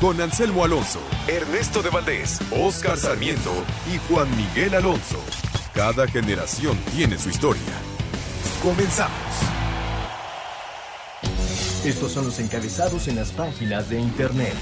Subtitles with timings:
[0.00, 3.52] Con Anselmo Alonso, Ernesto de Valdés, Oscar Sarmiento
[3.92, 5.20] y Juan Miguel Alonso.
[5.74, 7.62] Cada generación tiene su historia.
[8.62, 9.12] Comenzamos.
[11.84, 14.54] Estos son los encabezados en las páginas de internet.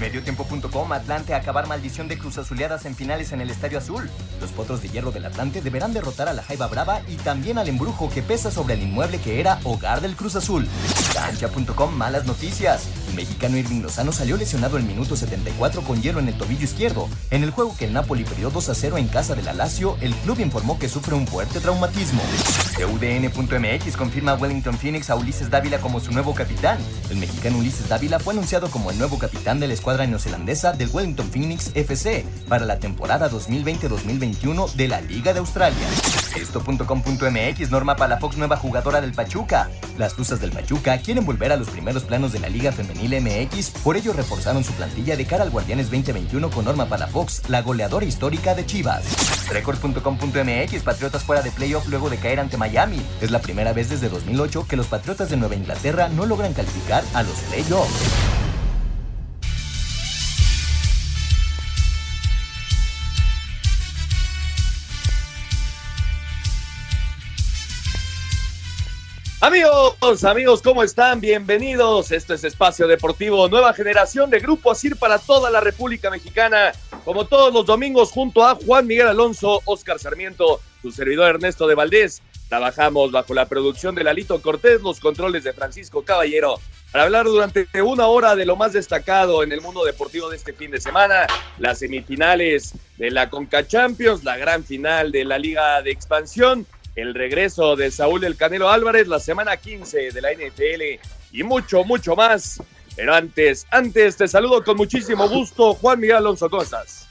[0.00, 4.10] Mediotiempo.com Atlante a acabar maldición de Cruz Azuleadas en finales en el Estadio Azul.
[4.40, 7.68] Los potros de hierro del Atlante deberán derrotar a la Jaiba Brava y también al
[7.68, 10.68] embrujo que pesa sobre el inmueble que era hogar del Cruz Azul.
[11.14, 12.86] Cancha.com Malas noticias.
[13.08, 17.08] El mexicano Irving Lozano salió lesionado el minuto 74 con hielo en el tobillo izquierdo.
[17.30, 19.96] En el juego que el Napoli perdió 2 a 0 en casa de la Lazio,
[20.02, 22.22] el club informó que sufre un fuerte traumatismo.
[22.78, 26.78] UDN.mx confirma Wellington Phoenix a Ulises Dávila como su nuevo capitán.
[27.08, 30.90] El mexicano Ulises Dávila fue anunciado como el nuevo capitán de la escuadra neozelandesa del
[30.92, 35.86] Wellington Phoenix FC para la temporada 2020-2021 de la Liga de Australia.
[36.34, 39.70] Esto.com.mx norma para la Fox nueva jugadora del Pachuca.
[39.96, 43.70] Las Tuzas del Pachuca quieren volver a los primeros planos de la Liga Femenil MX,
[43.84, 48.06] por ello reforzaron su plantilla de cara al Guardianes 2021 con Norma Palafox, la goleadora
[48.06, 49.04] histórica de Chivas.
[49.52, 53.00] Record.com.mx Patriotas fuera de playoff luego de caer ante Miami.
[53.20, 57.04] Es la primera vez desde 2008 que los Patriotas de Nueva Inglaterra no logran calificar
[57.14, 58.35] a los playoffs.
[69.46, 71.20] Amigos, amigos, ¿cómo están?
[71.20, 72.10] Bienvenidos.
[72.10, 76.72] Esto es Espacio Deportivo, nueva generación de Grupo Asir para toda la República Mexicana.
[77.04, 81.76] Como todos los domingos, junto a Juan Miguel Alonso, Oscar Sarmiento, su servidor Ernesto de
[81.76, 82.22] Valdés.
[82.48, 86.58] Trabajamos bajo la producción de Lalito Cortés, los controles de Francisco Caballero,
[86.90, 90.54] para hablar durante una hora de lo más destacado en el mundo deportivo de este
[90.54, 91.28] fin de semana,
[91.58, 97.14] las semifinales de la Conca Champions, la gran final de la Liga de Expansión el
[97.14, 100.98] regreso de Saúl El Canelo Álvarez, la semana 15 de la NFL
[101.30, 102.62] y mucho, mucho más.
[102.96, 107.06] Pero antes, antes te saludo con muchísimo gusto, Juan Miguel Alonso, ¿cómo estás?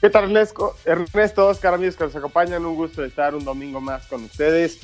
[0.00, 0.74] ¿Qué tal, Ernesto?
[0.86, 4.80] Ernesto, Oscar, amigos que nos acompañan, un gusto estar un domingo más con ustedes.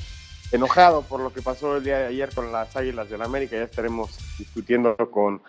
[0.51, 3.55] Enojado por lo que pasó el día de ayer con las Águilas del la América,
[3.55, 5.41] ya estaremos discutiendo con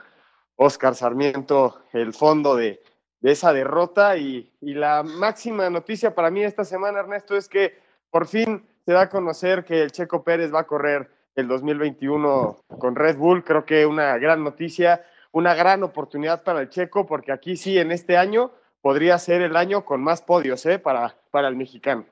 [0.56, 2.82] Oscar Sarmiento el fondo de,
[3.20, 7.81] de esa derrota y, y la máxima noticia para mí esta semana, Ernesto, es que
[8.12, 12.58] por fin se da a conocer que el Checo Pérez va a correr el 2021
[12.78, 13.42] con Red Bull.
[13.42, 15.02] Creo que una gran noticia,
[15.32, 18.52] una gran oportunidad para el Checo, porque aquí sí, en este año,
[18.82, 20.78] podría ser el año con más podios ¿eh?
[20.78, 22.04] para, para el mexicano.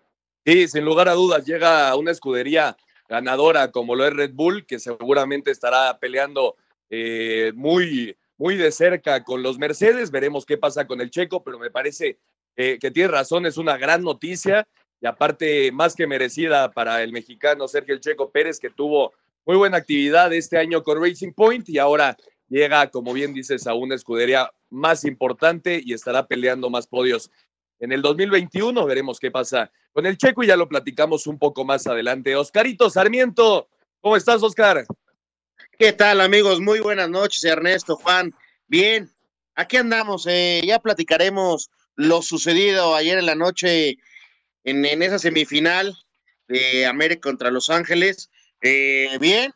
[0.46, 4.78] Sí, sin lugar a dudas, llega una escudería ganadora como lo es Red Bull, que
[4.78, 6.56] seguramente estará peleando
[6.88, 10.10] eh, muy, muy de cerca con los Mercedes.
[10.10, 12.18] Veremos qué pasa con el Checo, pero me parece
[12.56, 14.66] eh, que tiene razón, es una gran noticia
[15.00, 19.12] y aparte más que merecida para el mexicano Sergio El Checo Pérez, que tuvo
[19.46, 22.16] muy buena actividad este año con Racing Point y ahora
[22.48, 27.30] llega, como bien dices, a una escudería más importante y estará peleando más podios.
[27.78, 31.64] En el 2021 veremos qué pasa con el Checo y ya lo platicamos un poco
[31.64, 32.36] más adelante.
[32.36, 33.68] Oscarito Sarmiento,
[34.00, 34.84] ¿cómo estás, Oscar?
[35.78, 36.60] ¿Qué tal, amigos?
[36.60, 38.34] Muy buenas noches, Ernesto, Juan.
[38.66, 39.10] Bien,
[39.54, 43.96] aquí andamos, eh, ya platicaremos lo sucedido ayer en la noche
[44.64, 45.96] en, esa semifinal
[46.48, 48.30] de América contra Los Ángeles.
[48.62, 49.52] Eh, bien,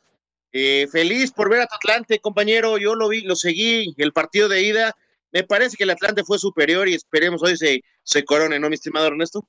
[0.53, 2.79] eh, feliz por ver a Atlante, compañero.
[2.79, 4.97] Yo lo vi, lo seguí, el partido de ida.
[5.33, 8.77] Me parece que el Atlante fue superior y esperemos hoy se, se corone, ¿no, mi
[8.77, 9.47] estimado Ernesto?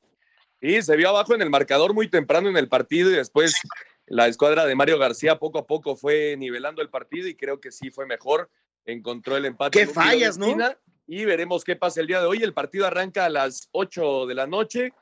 [0.59, 3.53] Sí, se vio abajo en el marcador muy temprano en el partido y después
[4.07, 7.72] la escuadra de Mario García poco a poco fue nivelando el partido y creo que
[7.72, 8.49] sí fue mejor.
[8.85, 9.79] Encontró el empate.
[9.79, 10.58] Qué fallas, ¿no?
[11.08, 12.41] Y veremos qué pasa el día de hoy.
[12.41, 14.93] El partido arranca a las 8 de la noche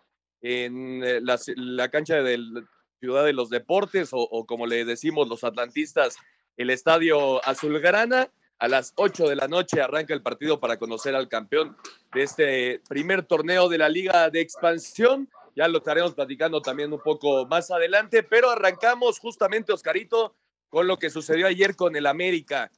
[0.44, 2.63] en eh, la, cancha de la
[3.00, 6.18] Ciudad de los Deportes o, como le decimos los atlantistas,
[6.57, 8.30] el Estadio Azulgrana.
[8.60, 11.75] A las 8 de la noche arranca el partido para conocer al campeón
[12.13, 15.28] de este primer torneo de la Liga de Expansión.
[15.56, 20.36] Ya lo estaremos platicando también un poco más adelante, pero arrancamos justamente, Oscarito,
[20.69, 22.72] con lo que sucedió ayer con el América.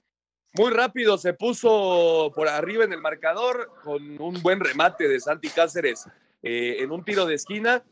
[0.53, 5.49] Muy rápido se puso por arriba en el marcador con un buen remate de Santi
[5.49, 6.07] Cáceres
[6.45, 7.83] eh, en un tiro de esquina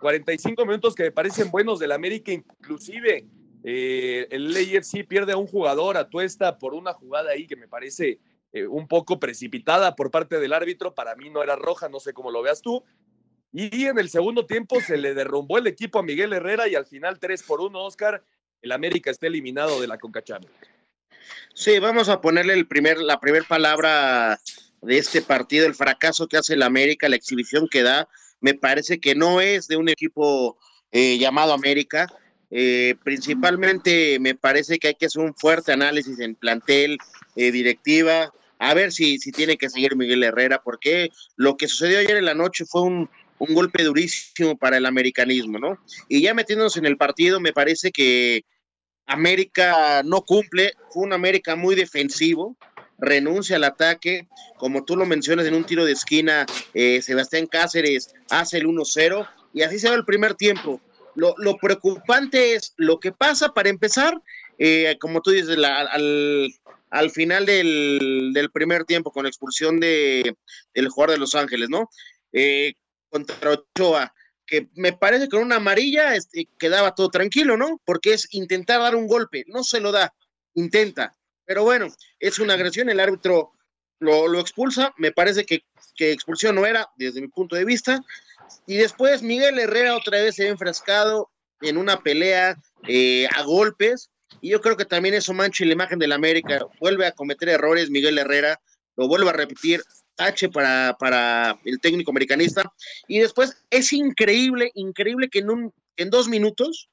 [0.00, 3.24] 45 minutos que me parecen buenos del América, inclusive
[3.62, 7.68] eh, el LAFC pierde a un jugador a Tuesta por una jugada ahí que me
[7.68, 8.18] parece
[8.52, 10.96] eh, un poco precipitada por parte del árbitro.
[10.96, 12.82] Para mí no era roja, no sé cómo lo veas tú.
[13.52, 16.86] Y en el segundo tiempo se le derrumbó el equipo a Miguel Herrera y al
[16.86, 18.24] final 3 por 1, Oscar,
[18.62, 20.24] el América está eliminado de la Conca
[21.54, 24.40] Sí, vamos a ponerle el primer, la primera palabra
[24.82, 28.08] de este partido, el fracaso que hace el América, la exhibición que da,
[28.40, 30.58] me parece que no es de un equipo
[30.90, 32.06] eh, llamado América.
[32.50, 36.98] Eh, principalmente me parece que hay que hacer un fuerte análisis en plantel,
[37.34, 42.00] eh, directiva, a ver si, si tiene que seguir Miguel Herrera, porque lo que sucedió
[42.00, 43.08] ayer en la noche fue un,
[43.38, 45.78] un golpe durísimo para el americanismo, ¿no?
[46.08, 48.44] Y ya metiéndonos en el partido, me parece que
[49.06, 52.56] América no cumple, fue un América muy defensivo,
[53.02, 58.14] renuncia al ataque, como tú lo mencionas en un tiro de esquina, eh, Sebastián Cáceres
[58.30, 60.80] hace el 1-0 y así se va el primer tiempo.
[61.14, 64.18] Lo, preocupante es lo que pasa para empezar,
[64.56, 70.36] eh, como tú dices, al, final del, primer tiempo con la expulsión de,
[70.72, 71.90] del jugador de Los Ángeles, ¿no?
[72.32, 72.74] Eh,
[73.10, 74.14] contra Ochoa,
[74.46, 77.78] que me parece que con una amarilla este, quedaba todo tranquilo, ¿no?
[77.84, 80.14] Porque es intentar dar un golpe, no se lo da,
[80.54, 81.14] intenta.
[81.44, 83.52] Pero bueno, es una agresión, el árbitro
[83.98, 85.62] lo, expulsa, me parece que,
[85.96, 88.00] expulsión no era, desde mi punto de vista.
[88.66, 91.30] Y después Miguel Herrera otra vez se ha enfrascado
[91.60, 92.56] en una pelea
[92.88, 94.10] eh, a golpes,
[94.40, 97.90] y yo creo que también eso mancha la imagen del América, vuelve a cometer errores
[97.90, 98.60] Miguel Herrera,
[98.96, 99.82] lo vuelve a repetir,
[100.18, 102.70] H para, para el técnico americanista.
[103.08, 106.90] Y después es increíble, increíble que en, un, en dos minutos,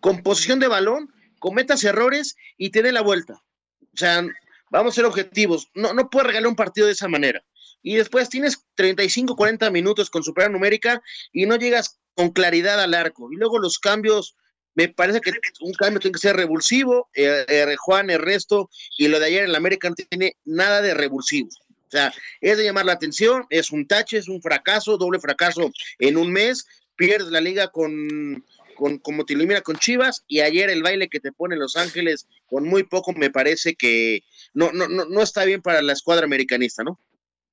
[0.00, 1.12] con posición de balón,
[1.44, 3.34] cometas errores y te dé la vuelta.
[3.82, 4.26] O sea,
[4.70, 5.68] vamos a ser objetivos.
[5.74, 7.44] No, no puedes regalar un partido de esa manera.
[7.82, 11.02] Y después tienes 35, 40 minutos con supera numérica
[11.34, 13.30] y no llegas con claridad al arco.
[13.30, 14.36] Y luego los cambios,
[14.74, 17.10] me parece que un cambio tiene que ser revulsivo.
[17.12, 20.94] Eh, eh, Juan, Ernesto y lo de ayer en la América no tiene nada de
[20.94, 21.50] revulsivo.
[21.50, 22.10] O sea,
[22.40, 26.32] es de llamar la atención, es un tache, es un fracaso, doble fracaso en un
[26.32, 28.42] mes, pierdes la liga con,
[28.74, 32.28] con como te elimina con Chivas y ayer el baile que te pone Los Ángeles
[32.46, 34.22] con muy poco me parece que
[34.52, 36.98] no, no, no, no está bien para la escuadra americanista, ¿no?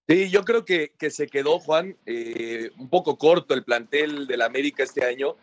[0.08, 4.42] Sí, yo creo que, que se quedó, Juan, eh, un poco corto el plantel del
[4.42, 5.38] América este año.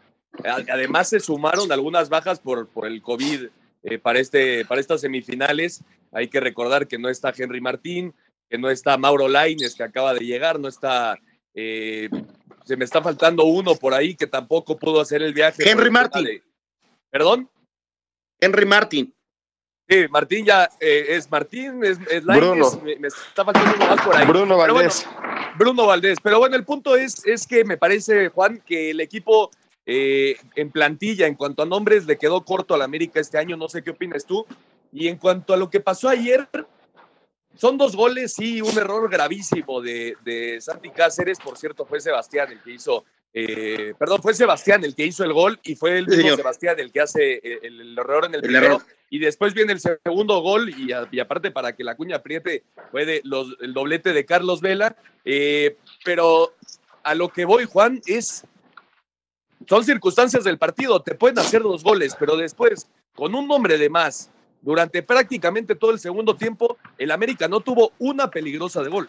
[0.44, 3.46] Además, se sumaron algunas bajas por, por el COVID
[3.84, 5.82] eh, para, este, para estas semifinales.
[6.12, 8.12] Hay que recordar que no está Henry Martín,
[8.50, 11.18] que no está Mauro Laines, que acaba de llegar, no está,
[11.54, 12.10] eh,
[12.68, 15.66] se me está faltando uno por ahí que tampoco pudo hacer el viaje.
[15.66, 16.42] Henry Martin.
[17.08, 17.48] ¿Perdón?
[18.38, 19.14] Henry Martin.
[19.88, 22.70] Sí, Martín ya eh, es Martín, es, Bruno.
[22.82, 24.26] Me, está faltando uno más por ahí.
[24.26, 25.06] Bruno Valdés.
[25.56, 26.18] Bruno Valdés.
[26.22, 29.50] Pero bueno, el punto es, es que me parece, Juan, que el equipo
[29.86, 33.56] eh, en plantilla, en cuanto a nombres, le quedó corto al América este año.
[33.56, 34.44] No sé qué opinas tú.
[34.92, 36.46] Y en cuanto a lo que pasó ayer,
[37.58, 41.38] son dos goles y un error gravísimo de, de, Santi Cáceres.
[41.40, 45.32] Por cierto, fue Sebastián el que hizo, eh, perdón, fue Sebastián el que hizo el
[45.32, 48.80] gol y fue el mismo Sebastián el que hace el, error en el, primero.
[49.10, 52.62] Y después viene el segundo gol y, aparte para que la cuña apriete
[52.92, 54.96] fue de los, el doblete de Carlos Vela.
[55.24, 56.54] Eh, pero
[57.02, 58.44] a lo que voy, Juan, es
[59.68, 61.02] son circunstancias del partido.
[61.02, 65.90] Te pueden hacer dos goles, pero después, con un nombre de más, durante prácticamente todo
[65.90, 69.08] el segundo tiempo, el América no tuvo una peligrosa de gol.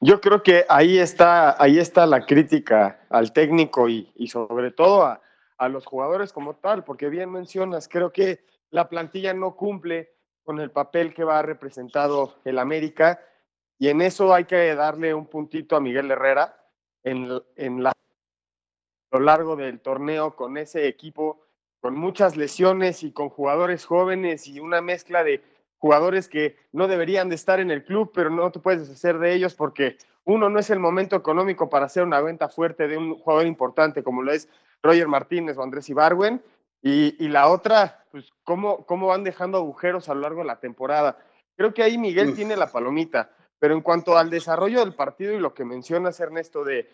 [0.00, 5.20] Yo creo que ahí está, ahí está la crítica al técnico y, sobre todo a,
[5.68, 10.12] los jugadores como tal, porque bien mencionas, creo que la plantilla no cumple
[10.42, 13.18] con el papel que va representado el América
[13.78, 16.54] y en eso hay que darle un puntito a Miguel Herrera
[17.02, 17.94] en, en la, a
[19.18, 21.43] lo largo del torneo con ese equipo
[21.84, 25.42] con muchas lesiones y con jugadores jóvenes y una mezcla de
[25.76, 29.34] jugadores que no deberían de estar en el club, pero no te puedes deshacer de
[29.34, 33.18] ellos porque uno no es el momento económico para hacer una venta fuerte de un
[33.18, 34.48] jugador importante como lo es
[34.82, 36.42] Roger Martínez o Andrés Ibarwen,
[36.80, 40.60] y, y la otra, pues cómo, cómo van dejando agujeros a lo largo de la
[40.60, 41.18] temporada.
[41.54, 45.38] Creo que ahí Miguel tiene la palomita, pero en cuanto al desarrollo del partido y
[45.38, 46.88] lo que mencionas, Ernesto, de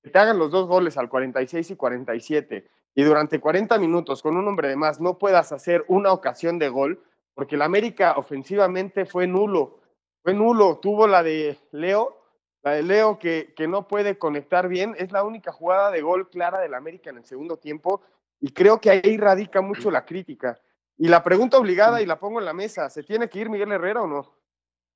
[0.00, 4.36] que te hagan los dos goles al 46 y 47 y durante 40 minutos con
[4.36, 7.02] un hombre de más no puedas hacer una ocasión de gol,
[7.34, 9.80] porque el América ofensivamente fue nulo,
[10.22, 12.20] fue nulo, tuvo la de Leo,
[12.62, 16.28] la de Leo que, que no puede conectar bien, es la única jugada de gol
[16.28, 18.02] clara del América en el segundo tiempo
[18.40, 20.60] y creo que ahí radica mucho la crítica.
[20.96, 23.70] Y la pregunta obligada, y la pongo en la mesa, ¿se tiene que ir Miguel
[23.70, 24.34] Herrera o no?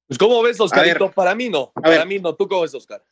[0.09, 1.11] Pues ¿cómo ves, Oscarito?
[1.13, 2.35] Para mí no, para mí no.
[2.35, 3.03] ¿Tú cómo ves, Oscar?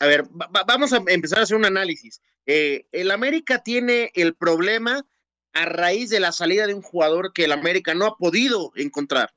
[0.00, 0.24] A ver,
[0.66, 2.20] vamos a empezar a hacer un análisis.
[2.46, 5.06] Eh, el América tiene el problema
[5.52, 9.32] a raíz de la salida de un jugador que el América no ha podido encontrar.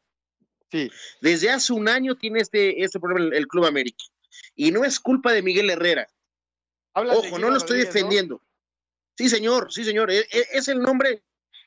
[0.72, 0.90] Sí.
[1.22, 4.04] Desde hace un año tiene este, este problema el, Club América.
[4.56, 6.08] Y no es culpa de Miguel Herrera.
[6.94, 8.42] Ojo, no lo estoy defendiendo.
[9.16, 10.12] Sí, señor, sí, señor.
[10.12, 11.24] E, e, es, el nombre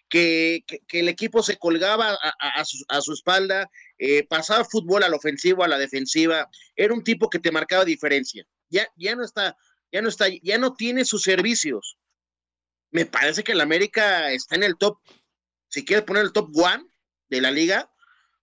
[0.08, 5.78] que, el equipo se colgaba a, su, espalda, eh, pasaba fútbol al ofensivo, a la
[5.78, 6.48] defensiva.
[6.74, 8.44] Era un tipo que te marcaba diferencia.
[8.70, 9.56] Ya, ya no está,
[9.92, 11.98] ya no está, ya no tiene sus servicios.
[12.90, 14.98] Me parece que el América está en el top,
[15.68, 16.84] si quieres poner el top one
[17.28, 17.92] de la liga,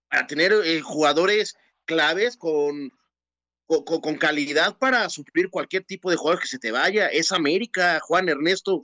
[0.09, 1.55] para tener eh, jugadores
[1.85, 2.91] claves con,
[3.65, 7.07] con, calidad para suplir cualquier tipo de jugador que se te vaya.
[7.07, 8.81] Es América, Juan Ernesto.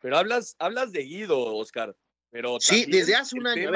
[0.00, 1.96] Pero hablas, hablas de Guido, Oscar.
[2.30, 3.72] Pero sí, desde hace un año.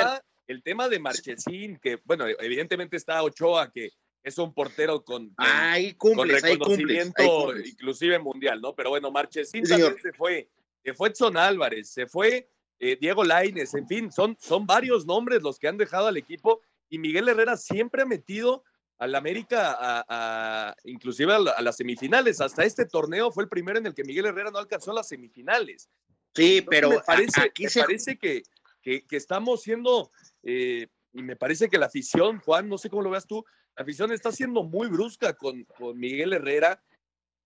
[0.47, 3.90] el tema de Marchesín, que bueno, evidentemente está Ochoa, que
[4.25, 8.75] es un portero con, reconocimiento inclusive mundial, ¿no?
[8.75, 10.49] Pero bueno, Marchesín también se fue,
[10.83, 12.49] se fue Edson Álvarez, se fue
[12.81, 16.62] eh, Diego Laines, en fin, son, son varios nombres los que han dejado al equipo
[16.88, 18.64] y Miguel Herrera siempre ha metido
[18.99, 22.40] al América a, inclusive a, las semifinales.
[22.40, 25.90] Hasta este torneo fue el primero en el que Miguel Herrera no alcanzó las semifinales.
[26.35, 27.81] Sí, pero me parece, aquí se...
[27.81, 28.43] parece que,
[28.83, 30.11] que, estamos siendo,
[30.43, 33.45] eh, y me parece que la afición, Juan, no sé cómo lo veas tú,
[33.76, 36.83] la afición está siendo muy brusca con, con Miguel Herrera.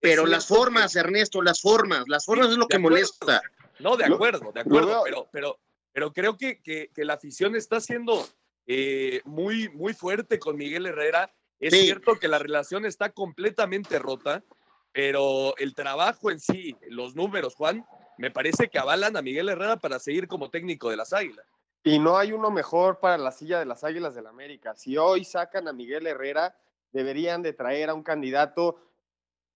[0.01, 3.43] Pero las formas, Ernesto, las formas, las formas es lo que molesta.
[3.81, 5.59] No, de acuerdo, de acuerdo, pero, pero,
[5.93, 8.29] pero creo que, que, la afición está siendo
[8.67, 11.35] eh, muy, muy fuerte con Miguel Herrera.
[11.59, 14.45] Es cierto que la relación está completamente rota,
[14.93, 17.85] pero el trabajo en sí, los números, Juan,
[18.19, 21.47] me parece que avalan a Miguel Herrera para seguir como técnico de las Águilas.
[21.83, 24.75] Y no hay uno mejor para la silla de las Águilas del la América.
[24.75, 26.57] Si hoy sacan a Miguel Herrera,
[26.93, 28.81] deberían de traer a un candidato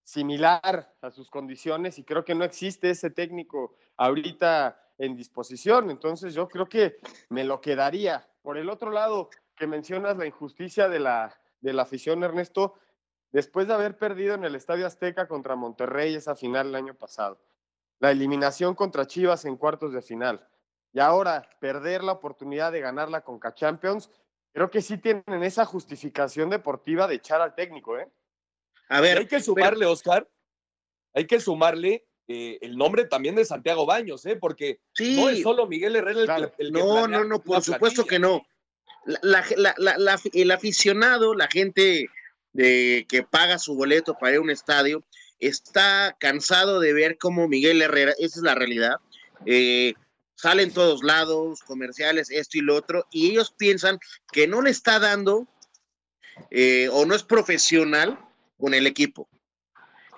[0.05, 5.91] similar a sus condiciones y creo que no existe ese técnico ahorita en disposición.
[5.91, 6.99] Entonces yo creo que
[7.29, 8.29] me lo quedaría.
[8.43, 12.75] Por el otro lado, que mencionas la injusticia de la, de la afición, Ernesto,
[13.31, 17.41] después de haber perdido en el Estadio Azteca contra Monterrey esa final el año pasado,
[17.99, 20.47] la eliminación contra Chivas en cuartos de final,
[20.93, 24.11] y ahora perder la oportunidad de ganar la Conca Champions,
[24.53, 28.09] creo que sí tienen esa justificación deportiva de echar al técnico, ¿eh?
[28.89, 30.29] A ver, hay que sumarle, Oscar,
[31.15, 34.37] hay que sumarle eh, el nombre también de Santiago Baños, ¿eh?
[34.37, 38.47] Porque no es solo Miguel Herrera el, que, No, no, no, por supuesto que no.
[40.33, 42.07] el aficionado, la gente
[42.53, 45.03] de, que paga su boleto para ir a un estadio,
[45.39, 48.97] está cansado de ver cómo Miguel Herrera, esa es la realidad,
[49.47, 49.95] eh,
[50.35, 53.99] sale en todos lados, comerciales, esto y lo otro, y ellos piensan
[54.33, 55.47] que no le está dando
[56.51, 58.19] eh, o no es profesional
[58.59, 59.29] con el equipo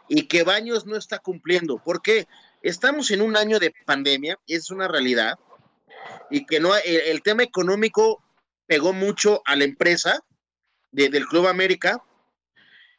[0.09, 1.81] y que Baños no está cumpliendo.
[1.83, 2.27] porque
[2.65, 5.39] Estamos en un año de pandemia, es una realidad,
[6.31, 8.25] y que no el, tema económico
[8.67, 10.25] pegó mucho a la empresa
[10.91, 12.03] del Club América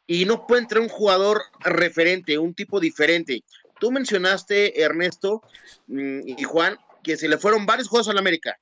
[0.06, 3.42] y no puede entrar un jugador referente, un tipo diferente.
[3.80, 5.42] Tú mencionaste, Ernesto
[5.88, 8.58] mm, y Juan, que se le fueron varios juegos al América,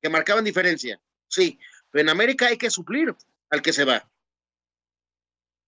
[0.00, 1.00] que marcaban diferencia.
[1.26, 1.58] Sí,
[1.90, 3.12] pero en América hay que suplir
[3.50, 4.08] al que se va.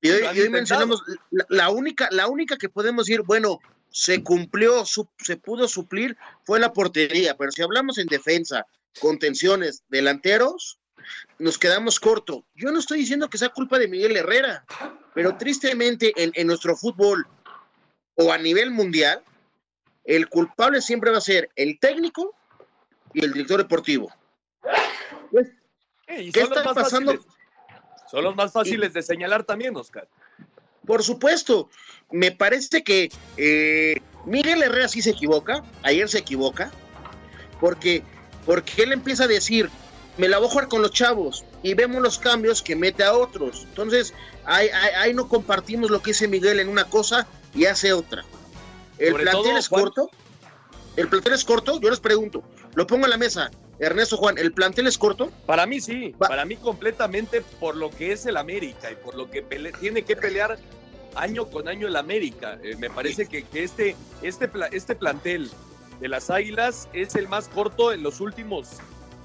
[0.01, 1.03] Y hoy, mencionamos
[1.49, 3.59] la, única, la única que podemos decir, bueno,
[3.91, 7.37] se cumplió, se pudo suplir, fue la portería.
[7.37, 8.67] Pero si hablamos en defensa,
[9.01, 10.79] contenciones, delanteros,
[11.41, 12.47] nos quedamos corto.
[12.55, 14.65] Yo no estoy diciendo que sea culpa de Miguel Herrera,
[15.13, 17.27] pero tristemente en, en nuestro fútbol
[18.15, 19.25] o a nivel mundial,
[20.05, 22.35] el culpable siempre va a ser el técnico
[23.13, 24.13] y el director deportivo.
[26.07, 27.19] ¿Qué está pasando?
[28.11, 30.07] son los más fáciles de señalar también, Oscar.
[30.87, 31.71] Por supuesto,
[32.11, 36.71] me parece que eh, Miguel Herrera sí se equivoca, ayer se equivoca,
[37.59, 38.03] porque,
[38.45, 39.71] porque él empieza a decir,
[40.19, 43.15] me la voy a jugar con los chavos y vemos los cambios que mete a
[43.15, 43.65] otros.
[43.69, 44.13] Entonces,
[44.45, 48.25] ahí, ahí, no compartimos lo que dice Miguel en una cosa y hace otra.
[48.99, 50.11] ¿El plantel es corto?
[50.97, 51.81] ¿El plantel es corto?
[51.81, 52.43] Yo les pregunto.
[52.75, 53.51] Lo pongo en la mesa.
[53.79, 55.31] Ernesto Juan, ¿el plantel es corto?
[55.47, 59.29] Para mí sí, para mí completamente por lo que es el América y por lo
[59.31, 59.43] que
[59.81, 60.59] tiene que pelear
[61.17, 62.59] año con año el América.
[62.63, 65.51] Eh, me parece que, este, este, este plantel
[66.01, 68.69] de las Águilas es el más corto en los últimos,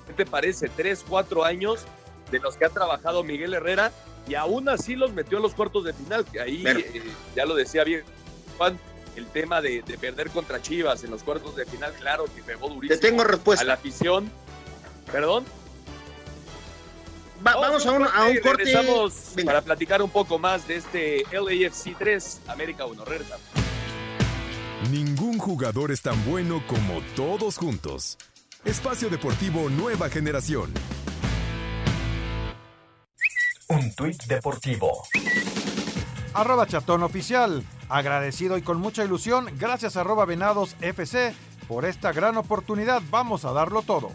[0.07, 0.69] ¿qué te parece?
[0.69, 1.85] Tres, cuatro años
[2.31, 3.91] de los que ha trabajado Miguel Herrera
[4.27, 7.03] y aún así los metió en los cuartos de final, que ahí eh,
[7.35, 8.03] ya lo decía bien
[8.57, 8.79] Juan,
[9.17, 12.99] el tema de, perder contra Chivas en los cuartos de final, claro que pegó durísimo.
[12.99, 13.63] Te tengo respuesta.
[13.63, 14.31] A la afición.
[15.11, 15.45] ¿Perdón?
[17.41, 18.65] vamos a un, a un corte.
[18.65, 23.05] Regresamos para platicar un poco más de este LAFC 3, América 1.
[23.05, 23.45] Regresamos.
[24.91, 28.17] Ningún jugador es tan bueno como todos juntos.
[28.63, 30.73] Espacio Deportivo Nueva Generación.
[33.69, 35.03] Un tuit deportivo.
[36.37, 37.63] Arroba chatón oficial.
[37.89, 41.33] Agradecido y con mucha ilusión, gracias arroba venados FC
[41.67, 43.01] por esta gran oportunidad.
[43.09, 44.11] Vamos a darlo todo.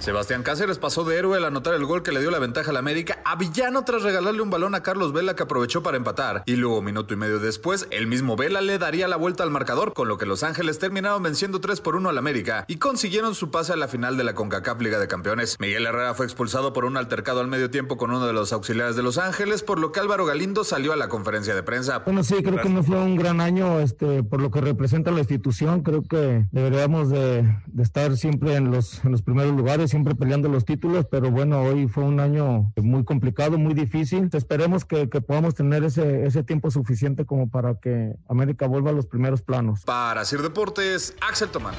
[0.00, 2.76] Sebastián Cáceres pasó de héroe al anotar el gol que le dio la ventaja al
[2.76, 6.44] América a villano tras regalarle un balón a Carlos Vela que aprovechó para empatar.
[6.46, 9.92] Y luego, minuto y medio después, el mismo Vela le daría la vuelta al marcador,
[9.92, 13.50] con lo que Los Ángeles terminaron venciendo 3 por 1 al América y consiguieron su
[13.50, 15.56] pase a la final de la CONCACAF Liga de Campeones.
[15.58, 18.96] Miguel Herrera fue expulsado por un altercado al medio tiempo con uno de los auxiliares
[18.96, 21.98] de Los Ángeles, por lo que Álvaro Galindo salió a la conferencia de prensa.
[22.00, 25.20] Bueno, sí, creo que no fue un gran año este, por lo que representa la
[25.20, 25.82] institución.
[25.82, 30.64] Creo que deberíamos de, estar siempre en los, en los primeros lugares, siempre peleando los
[30.64, 34.28] títulos pero bueno, hoy fue un año muy complicado, muy difícil.
[34.32, 38.92] Esperemos que, que podamos tener ese, ese tiempo suficiente como para que América vuelva a
[38.92, 39.84] los primeros planos.
[39.84, 41.74] Para Sir Deportes, Axel Tomán.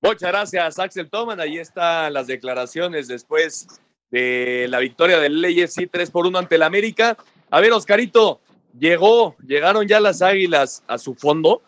[0.00, 1.40] Muchas gracias, Axel Toman.
[1.40, 3.66] Ahí están las declaraciones después
[4.10, 7.16] de la victoria del LAFC 3 por 1 ante el América.
[7.50, 8.40] A ver, Oscarito,
[8.78, 11.62] llegó, llegaron ya las águilas a su fondo.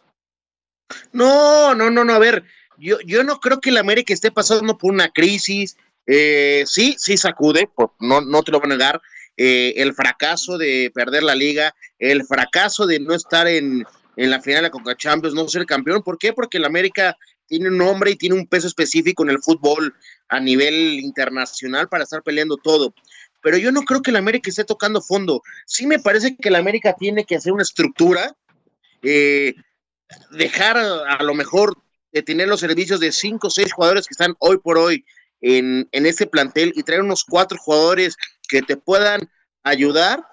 [1.12, 2.44] No, no, no, no, a ver,
[2.78, 5.76] yo, yo no creo que el América esté pasando por una crisis.
[6.06, 9.02] Eh, sí, sí sacude, por, no, no te lo voy a negar.
[9.36, 13.84] Eh, el fracaso de perder la liga, el fracaso de no estar en,
[14.16, 16.02] en la final de la Coca Champions, no ser campeón.
[16.02, 16.32] ¿Por qué?
[16.32, 17.16] Porque el América
[17.46, 19.94] tiene un nombre y tiene un peso específico en el fútbol
[20.28, 22.94] a nivel internacional para estar peleando todo.
[23.42, 25.42] Pero yo no creo que el América esté tocando fondo.
[25.66, 28.36] Sí me parece que el América tiene que hacer una estructura,
[29.02, 29.54] eh,
[30.30, 31.76] dejar a lo mejor
[32.12, 35.04] de tener los servicios de cinco o seis jugadores que están hoy por hoy
[35.40, 38.16] en, en este plantel y traer unos cuatro jugadores
[38.48, 39.30] que te puedan
[39.62, 40.26] ayudar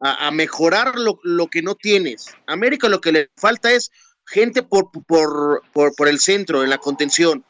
[0.00, 2.34] a, a mejorar lo, lo, que no tienes.
[2.46, 3.90] América lo que le falta es
[4.26, 7.44] gente por, por, por, por el centro, en la contención.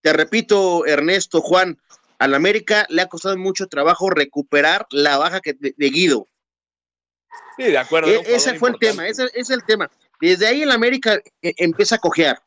[0.00, 1.78] Te repito, Ernesto, Juan,
[2.18, 6.26] al América le ha costado mucho trabajo recuperar la baja que, de, de Guido.
[7.56, 8.10] Sí, de acuerdo.
[8.10, 8.86] E ese fue importante.
[8.86, 9.90] el tema, ese, ese, es el tema.
[10.20, 12.42] Desde ahí el América eh, empieza a cojear.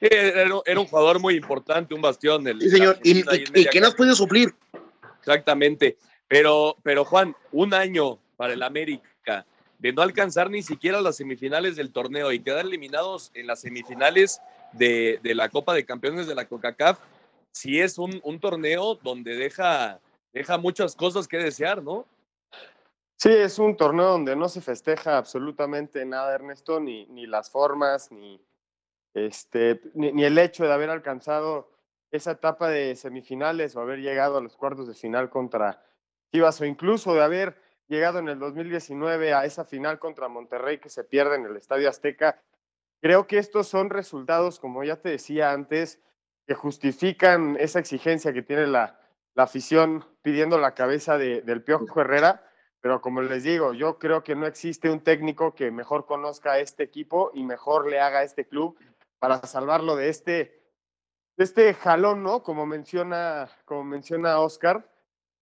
[0.00, 2.44] Era, era, un jugador muy importante, un bastión.
[2.60, 4.54] Sí, señor, y, y, y que nos puede suplir.
[5.20, 5.96] Exactamente.
[6.28, 9.46] Pero, pero Juan, un año para el América
[9.78, 14.40] de no alcanzar ni siquiera las semifinales del torneo y quedar eliminados en las semifinales
[14.72, 16.98] de, de la Copa de Campeones de la CONCACAF,
[17.52, 20.00] sí es un, un torneo donde deja,
[20.32, 22.06] deja muchas cosas que desear, ¿no?
[23.16, 28.10] Sí, es un torneo donde no se festeja absolutamente nada, Ernesto, ni, ni las formas,
[28.10, 28.40] ni,
[29.14, 31.70] este, ni, el hecho de haber alcanzado
[32.10, 35.82] esa etapa de semifinales o haber llegado a los cuartos de final contra
[36.32, 37.56] Chivas o incluso de haber
[37.88, 41.88] llegado en el 2019 a esa final contra Monterrey que se pierde en el Estadio
[41.88, 42.42] Azteca.
[43.00, 46.00] Creo que estos son resultados, como ya te decía antes,
[46.46, 48.98] que justifican esa exigencia que tiene la,
[49.34, 52.44] la afición pidiendo la cabeza de, del Piojo Herrera
[52.84, 56.58] pero como les digo, yo creo que no existe un técnico que mejor conozca a
[56.58, 58.78] este equipo y mejor le haga a este club
[59.18, 60.60] para salvarlo de este,
[61.38, 62.42] de este jalón, ¿no?
[62.42, 64.86] Como menciona, como menciona Oscar,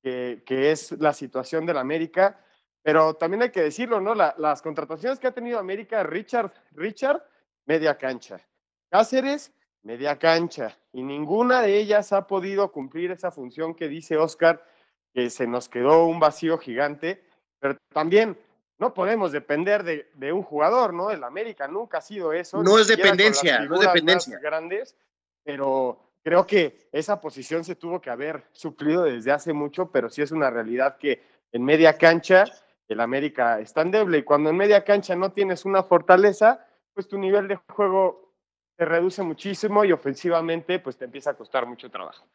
[0.04, 2.38] que, que es la situación del América.
[2.80, 4.14] Pero también hay que decirlo, ¿no?
[4.14, 7.24] La, las contrataciones que ha tenido América, Richard, Richard,
[7.66, 8.40] media cancha.
[8.88, 9.52] Cáceres,
[9.82, 10.78] media cancha.
[10.92, 14.64] Y ninguna de ellas ha podido cumplir esa función que dice Oscar,
[15.12, 17.31] que se nos quedó un vacío gigante
[17.62, 18.36] pero también
[18.78, 21.12] no podemos depender de, de, un jugador, ¿no?
[21.12, 22.60] El América nunca ha sido eso.
[22.60, 24.40] No es dependencia, no es dependencia.
[24.40, 24.96] Grandes,
[25.44, 30.22] pero creo que esa posición se tuvo que haber suplido desde hace mucho, pero sí
[30.22, 31.22] es una realidad que
[31.52, 32.46] en media cancha
[32.88, 37.06] el América es tan débil y cuando en media cancha no tienes una fortaleza, pues
[37.06, 38.34] tu nivel de juego
[38.76, 42.26] se reduce muchísimo y ofensivamente pues te empieza a costar mucho trabajo.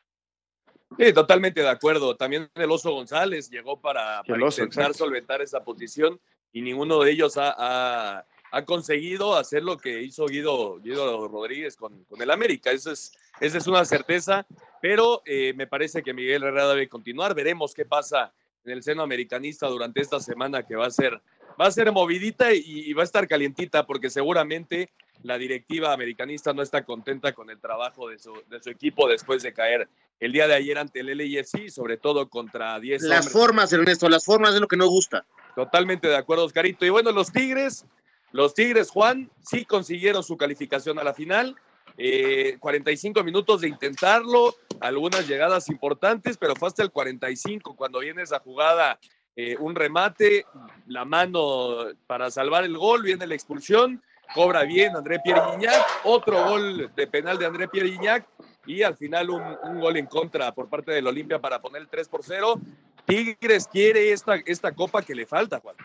[0.97, 2.15] Sí, totalmente de acuerdo.
[2.15, 5.05] También el Oso González llegó para, para oso, intentar exacto.
[5.05, 6.19] solventar esa posición
[6.53, 11.75] y ninguno de ellos ha, ha, ha, conseguido hacer lo que hizo Guido, Guido Rodríguez
[11.75, 12.71] con, con el América.
[12.71, 14.47] Eso es, esa es una certeza,
[14.81, 17.35] pero eh, me parece que Miguel Herrera debe continuar.
[17.35, 21.21] Veremos qué pasa en el seno americanista durante esta semana que va a ser,
[21.59, 24.89] va a ser movidita y, y va a estar calientita porque seguramente
[25.23, 29.43] la directiva americanista no está contenta con el trabajo de su, de su, equipo después
[29.43, 29.87] de caer
[30.19, 33.33] el día de ayer ante el LAFC, sobre todo contra 10 Las hombres.
[33.33, 35.25] formas, Ernesto, las formas es lo que no gusta.
[35.55, 36.85] Totalmente de acuerdo, Oscarito.
[36.85, 37.85] Y bueno, los Tigres,
[38.31, 41.55] Los Tigres, Juan, sí consiguieron su calificación a la final.
[41.97, 48.21] Eh, 45 minutos de intentarlo, algunas llegadas importantes, pero fue hasta el 45 cuando viene
[48.21, 48.99] esa jugada,
[49.35, 50.45] eh, un remate,
[50.85, 54.03] la mano para salvar el gol, viene la expulsión,
[54.33, 58.27] cobra bien André Pierre Guignac, otro gol de penal de André Pierre Guignac
[58.65, 61.87] y al final un, un gol en contra por parte del Olimpia para poner el
[61.87, 62.59] 3 por 0.
[63.07, 65.77] Tigres quiere esta, esta copa que le falta, Juan.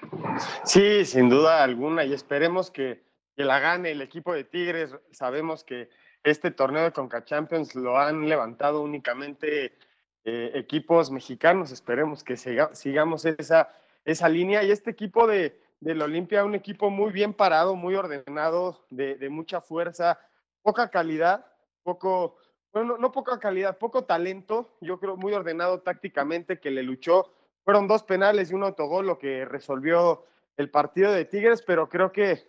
[0.65, 3.01] Sí, sin duda alguna, y esperemos que,
[3.37, 4.97] que la gane el equipo de Tigres.
[5.13, 5.89] Sabemos que
[6.25, 9.77] este torneo de Conca Champions lo han levantado únicamente
[10.25, 11.71] eh, equipos mexicanos.
[11.71, 13.69] Esperemos que siga, sigamos esa,
[14.05, 14.65] esa línea.
[14.65, 19.29] Y este equipo de, del Olimpia, un equipo muy bien parado, muy ordenado, de, de
[19.29, 20.21] mucha fuerza,
[20.63, 21.45] poca calidad,
[21.83, 22.37] poco,
[22.73, 27.33] bueno, no, no, poca calidad, poco talento, yo creo muy ordenado tácticamente que le luchó.
[27.65, 30.25] Fueron dos penales y un autogol lo que resolvió
[30.57, 32.49] el partido de Tigres, pero creo que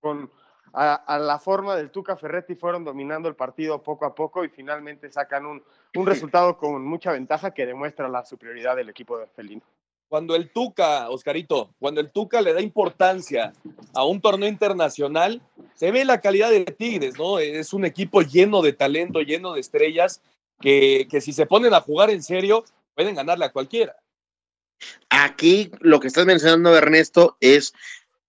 [0.00, 0.30] con
[0.72, 4.50] a, a, la forma del Tuca Ferretti fueron dominando el partido poco a poco y
[4.50, 5.64] finalmente sacan un,
[5.96, 9.64] un resultado con mucha ventaja que demuestra la superioridad del equipo de Felino
[10.08, 13.52] cuando el Tuca, Oscarito, cuando el Tuca le da importancia
[13.94, 15.42] a un torneo internacional,
[15.74, 17.38] se ve la calidad de Tigres, ¿no?
[17.38, 20.22] Es un equipo lleno de talento, lleno de estrellas,
[20.60, 23.96] que, que si se ponen a jugar en serio, pueden ganarle a cualquiera.
[25.10, 27.74] Aquí lo que estás mencionando, Ernesto, es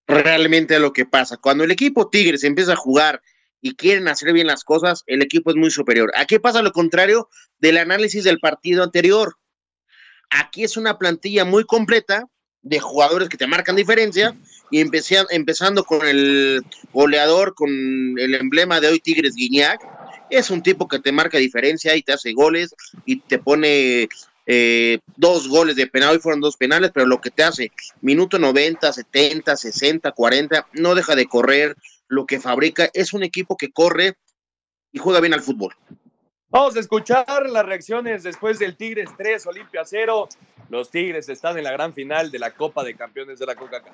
[0.05, 1.37] realmente lo que pasa.
[1.37, 3.21] Cuando el equipo Tigres empieza a jugar
[3.61, 6.11] y quieren hacer bien las cosas, el equipo es muy superior.
[6.15, 9.38] Aquí pasa lo contrario del análisis del partido anterior
[10.29, 12.27] Aquí es una plantilla muy completa
[12.61, 14.35] de jugadores que te marcan diferencia
[14.69, 16.61] y empezando con el
[16.93, 19.81] goleador, con el emblema de hoy Tigres Guiñac.
[20.29, 24.09] Es un tipo que te marca diferencia y te hace goles y te pone
[24.45, 26.11] eh, dos goles de penal.
[26.11, 30.95] Hoy fueron dos penales, pero lo que te hace minuto 90, 70, 60, 40, no
[30.95, 31.75] deja de correr.
[32.07, 34.15] Lo que fabrica es un equipo que corre
[34.91, 35.75] y juega bien al fútbol.
[36.51, 40.27] Vamos a escuchar las reacciones después del Tigres 3, Olimpia 0.
[40.69, 43.93] Los Tigres están en la gran final de la Copa de Campeones de la CONCACAF.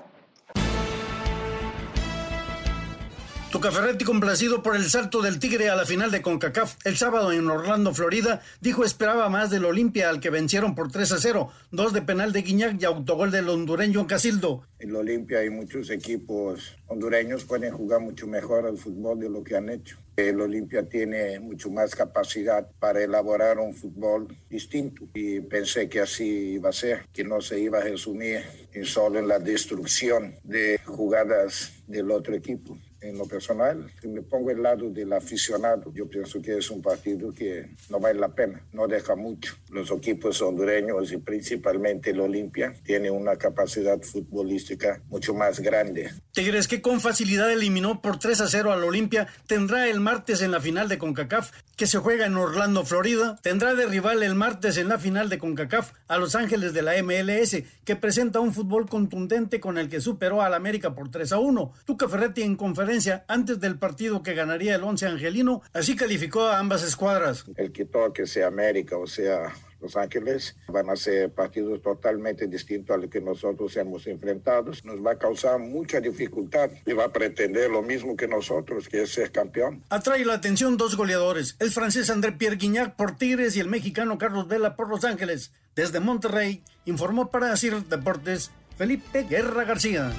[3.55, 7.31] Tuca Ferretti, complacido por el salto del Tigre a la final de CONCACAF el sábado
[7.31, 11.49] en Orlando, Florida, dijo esperaba más del Olimpia al que vencieron por 3 a 0,
[11.71, 14.67] dos de penal de Guiñac y autogol del hondureño Casildo.
[14.79, 19.41] En el Olimpia hay muchos equipos hondureños pueden jugar mucho mejor al fútbol de lo
[19.41, 19.97] que han hecho.
[20.17, 26.55] El Olimpia tiene mucho más capacidad para elaborar un fútbol distinto y pensé que así
[26.55, 28.41] iba a ser, que no se iba a resumir
[28.73, 32.77] en solo en la destrucción de jugadas del otro equipo
[33.09, 36.81] en lo personal, si me pongo el lado del aficionado, yo pienso que es un
[36.81, 39.55] partido que no vale la pena, no deja mucho.
[39.69, 46.11] Los equipos hondureños y principalmente el Olimpia tienen una capacidad futbolística mucho más grande.
[46.31, 50.51] Tigres que con facilidad eliminó por 3 a 0 al Olimpia tendrá el martes en
[50.51, 53.37] la final de CONCACAF que se juega en Orlando, Florida.
[53.41, 57.01] Tendrá de rival el martes en la final de CONCACAF a Los Ángeles de la
[57.03, 61.39] MLS que presenta un fútbol contundente con el que superó al América por 3 a
[61.39, 61.73] 1.
[61.85, 62.94] Tuca Ferretti en conferencia
[63.27, 67.45] antes del partido que ganaría el once angelino, así calificó a ambas escuadras.
[67.57, 72.95] El que toque sea América o sea los Ángeles van a ser partidos totalmente distintos
[72.95, 74.71] a los que nosotros hemos enfrentado.
[74.83, 79.03] Nos va a causar mucha dificultad y va a pretender lo mismo que nosotros, que
[79.03, 79.83] es ser campeón.
[79.89, 84.17] Atrae la atención dos goleadores, el francés André Pierre Guignac por Tigres y el mexicano
[84.17, 85.51] Carlos Vela por Los Ángeles.
[85.75, 90.11] Desde Monterrey, informó para decir Deportes Felipe Guerra García.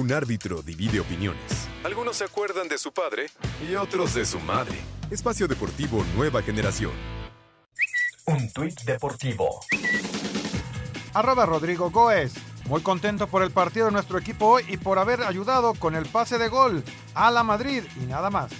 [0.00, 1.68] Un árbitro divide opiniones.
[1.84, 3.26] Algunos se acuerdan de su padre
[3.68, 4.78] y otros de su madre.
[5.10, 6.92] Espacio Deportivo Nueva Generación.
[8.24, 9.60] Un tuit deportivo.
[11.12, 12.32] Arroba Rodrigo Goes.
[12.64, 16.06] Muy contento por el partido de nuestro equipo hoy y por haber ayudado con el
[16.06, 16.82] pase de gol
[17.12, 18.50] a la Madrid y nada más.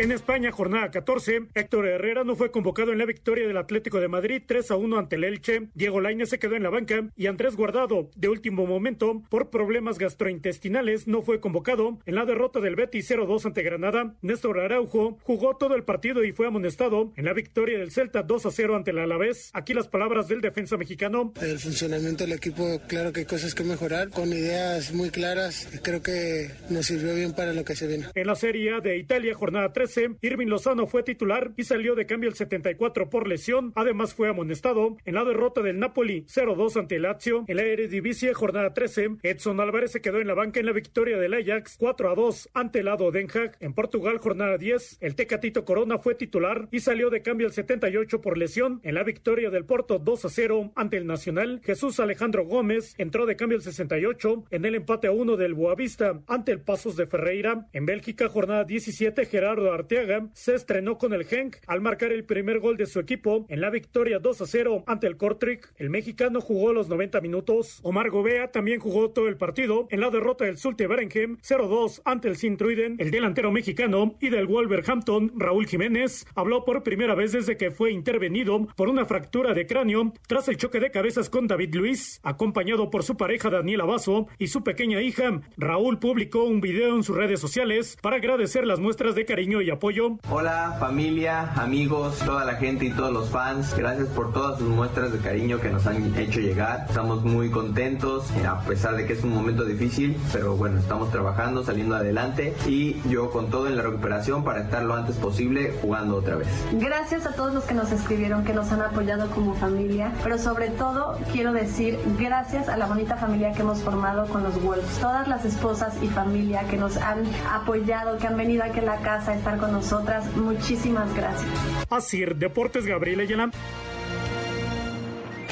[0.00, 4.06] En España, jornada 14, Héctor Herrera no fue convocado en la victoria del Atlético de
[4.06, 5.70] Madrid 3 a 1 ante el Elche.
[5.74, 9.98] Diego Lainez se quedó en la banca y Andrés Guardado, de último momento, por problemas
[9.98, 11.98] gastrointestinales, no fue convocado.
[12.06, 16.30] En la derrota del Betis 0-2 ante Granada, Néstor Araujo jugó todo el partido y
[16.30, 17.12] fue amonestado.
[17.16, 20.40] En la victoria del Celta 2 a 0 ante el Alavés, aquí las palabras del
[20.40, 21.32] defensa mexicano.
[21.42, 25.68] El funcionamiento del equipo, claro que hay cosas que mejorar, con ideas muy claras.
[25.82, 28.06] Creo que nos sirvió bien para lo que se viene.
[28.14, 31.94] En la Serie A de Italia, jornada 3 13, Irving Lozano fue titular y salió
[31.94, 33.72] de cambio el 74 por lesión.
[33.74, 37.44] Además fue amonestado en la derrota del Napoli 0-2 ante el Lazio.
[37.48, 41.16] En la Eredivisie, jornada 13, Edson Álvarez se quedó en la banca en la victoria
[41.16, 43.28] del Ajax 4-2 ante el lado Den.
[43.60, 48.20] En Portugal, jornada 10, el Tecatito Corona fue titular y salió de cambio el 78
[48.20, 48.80] por lesión.
[48.82, 53.56] En la victoria del Porto 2-0 ante el Nacional, Jesús Alejandro Gómez entró de cambio
[53.56, 57.68] el 68 en el empate a 1 del Boavista ante el Pasos de Ferreira.
[57.72, 62.58] En Bélgica, jornada 17, Gerardo Arteaga se estrenó con el Genk al marcar el primer
[62.58, 65.72] gol de su equipo en la victoria 2 a 0 ante el Kortrijk.
[65.76, 67.80] El mexicano jugó los 90 minutos.
[67.82, 72.28] Omar Gobea también jugó todo el partido en la derrota del Sulte Berenhem 0-2 ante
[72.28, 72.96] el Sintruiden.
[72.98, 77.92] El delantero mexicano y del Wolverhampton, Raúl Jiménez, habló por primera vez desde que fue
[77.92, 82.90] intervenido por una fractura de cráneo tras el choque de cabezas con David Luis, acompañado
[82.90, 85.40] por su pareja Daniela Vaso y su pequeña hija.
[85.56, 89.67] Raúl publicó un video en sus redes sociales para agradecer las muestras de cariño y
[89.70, 90.18] apoyo.
[90.30, 93.74] Hola familia, amigos, toda la gente y todos los fans.
[93.76, 96.86] Gracias por todas sus muestras de cariño que nos han hecho llegar.
[96.88, 101.10] Estamos muy contentos, eh, a pesar de que es un momento difícil, pero bueno, estamos
[101.10, 105.74] trabajando, saliendo adelante y yo con todo en la recuperación para estar lo antes posible
[105.80, 106.48] jugando otra vez.
[106.72, 110.70] Gracias a todos los que nos escribieron, que nos han apoyado como familia, pero sobre
[110.70, 114.98] todo quiero decir gracias a la bonita familia que hemos formado con los Wolves.
[115.00, 118.96] Todas las esposas y familia que nos han apoyado, que han venido aquí a la
[118.96, 121.50] casa a estar con nosotras, muchísimas gracias.
[121.90, 123.50] Así, Deportes Gabriel Ayala.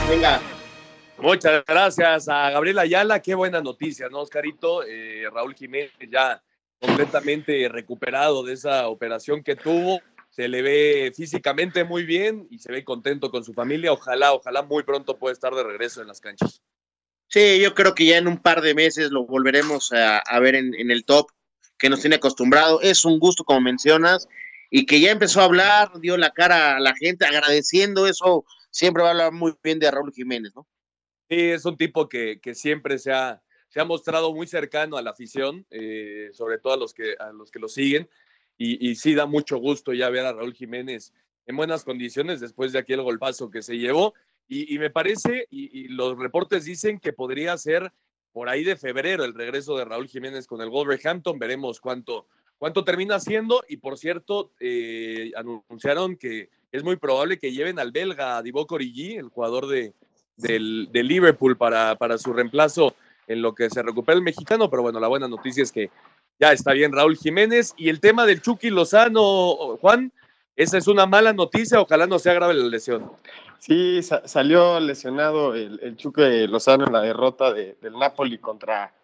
[0.08, 0.40] Venga.
[1.18, 3.20] Muchas gracias a Gabriel Ayala.
[3.20, 4.82] Qué buena noticia, ¿no, Oscarito?
[4.84, 6.42] Eh, Raúl Jiménez ya
[6.78, 10.00] completamente recuperado de esa operación que tuvo.
[10.28, 13.92] Se le ve físicamente muy bien y se ve contento con su familia.
[13.92, 16.62] Ojalá, ojalá muy pronto pueda estar de regreso en las canchas.
[17.28, 20.54] Sí, yo creo que ya en un par de meses lo volveremos a, a ver
[20.54, 21.30] en, en, el top
[21.78, 22.80] que nos tiene acostumbrado.
[22.80, 24.28] Es un gusto, como mencionas,
[24.70, 28.44] y que ya empezó a hablar, dio la cara a la gente agradeciendo eso.
[28.70, 30.66] Siempre va a hablar muy bien de Raúl Jiménez, ¿no?
[31.28, 35.02] Sí, es un tipo que, que siempre se ha, se ha mostrado muy cercano a
[35.02, 38.08] la afición, eh, sobre todo a los que, a los que lo siguen.
[38.58, 41.12] Y, y, sí da mucho gusto ya ver a Raúl Jiménez
[41.46, 44.14] en buenas condiciones después de aquel golpazo que se llevó.
[44.48, 47.92] Y, me parece, y, los reportes dicen que podría ser
[48.36, 51.38] por ahí de febrero el regreso de Raúl Jiménez con el Wolverhampton.
[51.38, 52.26] Veremos cuánto,
[52.58, 53.64] cuánto termina siendo.
[53.66, 59.14] Y por cierto, eh, anunciaron que es muy probable que lleven al belga Divock Origi,
[59.14, 59.94] el jugador de,
[60.36, 62.94] del, de Liverpool, para, para su reemplazo
[63.26, 64.68] en lo que se recupera el mexicano.
[64.68, 65.88] Pero bueno, la buena noticia es que
[66.38, 67.72] ya está bien Raúl Jiménez.
[67.78, 70.12] Y el tema del Chucky Lozano, Juan,
[70.56, 73.10] esa es una mala noticia, ojalá no sea grave la lesión.
[73.58, 78.94] Sí, sa salió lesionado el, Chucky Lozano en la derrota de, del Napoli contra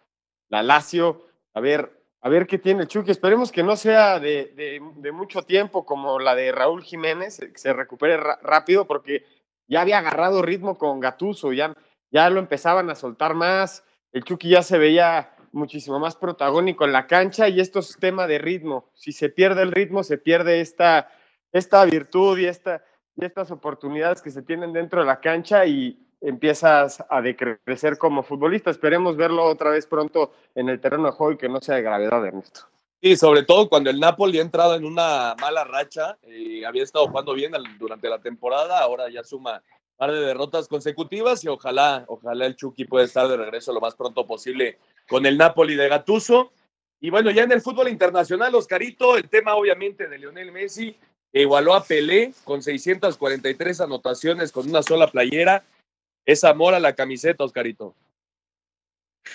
[0.49, 1.27] la Lazio.
[1.53, 3.11] A ver, a ver qué tiene el Chucky.
[3.11, 4.81] Esperemos que no sea de,
[5.13, 9.25] mucho tiempo como la de Raúl Jiménez, que se recupere rápido porque
[9.67, 11.75] ya había agarrado ritmo con Gatuso, ya,
[12.11, 13.83] ya lo empezaban a soltar más.
[14.11, 18.27] El Chucky ya se veía muchísimo más protagónico en la cancha y esto es tema
[18.27, 18.89] de ritmo.
[18.93, 21.09] Si se pierde el ritmo, se pierde esta,
[21.51, 22.83] esta virtud y, esta,
[23.15, 28.23] y estas oportunidades que se tienen dentro de la cancha y empiezas a decrecer como
[28.23, 28.71] futbolista.
[28.71, 31.81] Esperemos verlo otra vez pronto en el terreno de juego y que no sea de
[31.81, 32.61] gravedad, Ernesto.
[33.01, 37.07] Sí, sobre todo cuando el Napoli ha entrado en una mala racha, eh, había estado
[37.07, 39.61] jugando bien durante la temporada, ahora ya suma
[39.97, 43.95] par de derrotas consecutivas y ojalá, ojalá el Chucky pueda estar de regreso lo más
[43.95, 46.51] pronto posible con el Napoli de Gatuso.
[46.99, 50.95] Y bueno, ya en el fútbol internacional, Oscarito, el tema obviamente de Lionel Messi,
[51.33, 55.65] que igualó a Pelé con 643 anotaciones con una sola playera.
[56.25, 57.95] Es amor a la camiseta, Oscarito.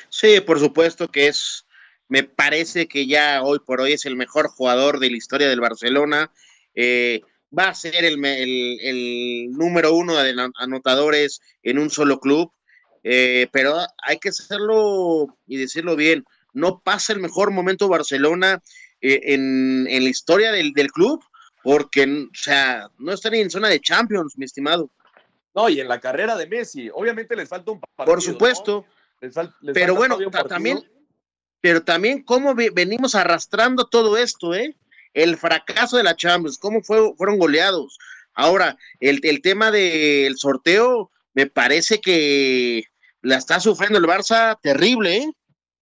[0.09, 1.67] Sí, por supuesto que es,
[2.09, 5.61] me parece que ya hoy por hoy es el mejor jugador de la historia del
[5.61, 6.31] Barcelona.
[6.75, 7.23] Eh,
[7.57, 12.53] va a ser el, número uno de anotadores en un solo club,
[13.03, 16.25] eh, pero hay que hacerlo y decirlo bien.
[16.53, 18.63] No pasa el mejor momento Barcelona
[19.01, 21.25] eh, en, la historia del club,
[21.62, 24.90] porque, o sea, no están en zona de Champions, mi estimado.
[25.55, 28.14] No, y en la carrera de Messi, obviamente les falta un partido.
[28.14, 28.87] Por supuesto.
[28.87, 28.99] ¿no?
[29.21, 30.16] Les fal les pero bueno,
[30.49, 30.79] también,
[31.61, 34.77] pero también cómo venimos arrastrando todo esto, ¿eh?
[35.14, 37.99] El fracaso de la Champions, cómo fue, fueron goleados.
[38.35, 42.85] Ahora, el, el tema del sorteo, me parece que
[43.23, 45.33] la está sufriendo el Barça terrible, ¿eh?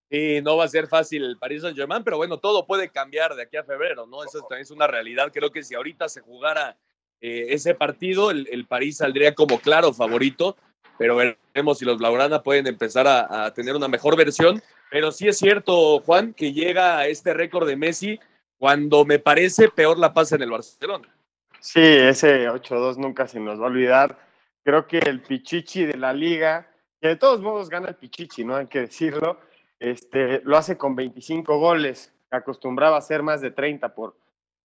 [0.09, 3.35] Sí, no va a ser fácil el Paris Saint Germain, pero bueno, todo puede cambiar
[3.35, 4.23] de aquí a febrero, ¿no?
[4.23, 5.31] Eso también es una realidad.
[5.33, 6.77] Creo que si ahorita se jugara
[7.19, 10.55] eh, ese partido, el, el, París saldría como claro favorito,
[10.97, 14.61] pero veremos si los Blaugrana pueden empezar a, a, tener una mejor versión.
[14.89, 18.19] Pero sí es cierto, Juan, que llega a este récord de Messi
[18.57, 21.13] cuando me parece peor la pasa en el Barcelona.
[21.59, 24.17] Sí, ese 8-2 nunca se nos va a olvidar.
[24.63, 26.69] Creo que el Pichichi de la liga,
[27.01, 29.39] que de todos modos gana el Pichichi, no hay que decirlo,
[29.79, 34.17] este, lo hace con 25 goles, acostumbraba a hacer más de 30 por,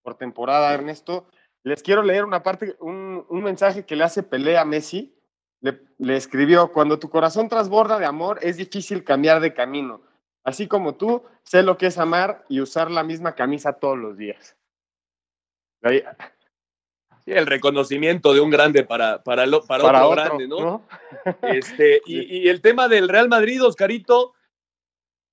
[0.03, 1.27] por temporada, Ernesto.
[1.65, 5.15] Les quiero leer una parte, un, un mensaje que le hace pelea a Messi.
[5.61, 10.03] Le, le escribió, cuando tu corazón transborda de amor, es difícil cambiar de camino.
[10.45, 14.17] Así como tú, sé lo que es amar y usar la misma camisa todos los
[14.17, 14.57] días.
[15.83, 16.03] Ahí-
[17.25, 20.61] Sí, el reconocimiento de un grande para, para, lo- para, Para otro, otro, grande, ¿no?
[20.61, 20.83] ¿no?
[21.43, 24.35] Este, y, y el tema del Real Madrid, Oscarito,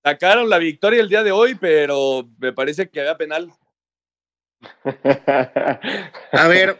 [0.03, 3.51] sacaron la victoria el día de hoy, pero me parece que había penal.
[6.31, 6.79] A ver,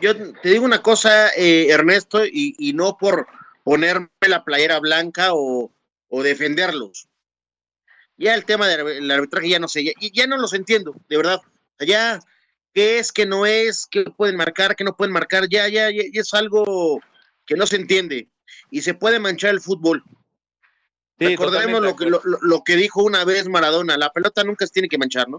[0.00, 3.26] yo te digo una cosa, eh, Ernesto, y, y no por
[3.62, 5.72] ponerme la playera blanca o,
[6.08, 7.08] o defenderlos.
[8.16, 11.40] Ya el tema del arbitraje ya no sé, ya, ya no los entiendo, de verdad.
[11.78, 12.20] Ya,
[12.74, 16.02] qué es, qué no es, qué pueden marcar, qué no pueden marcar, ya, ya, ya,
[16.12, 17.00] ya es algo
[17.46, 18.28] que no se entiende.
[18.70, 20.04] Y se puede manchar el fútbol.
[21.26, 24.72] Sí, Recordemos lo que, lo- lo que dijo una vez Maradona, la pelota nunca se
[24.72, 25.38] tiene que manchar, ¿no?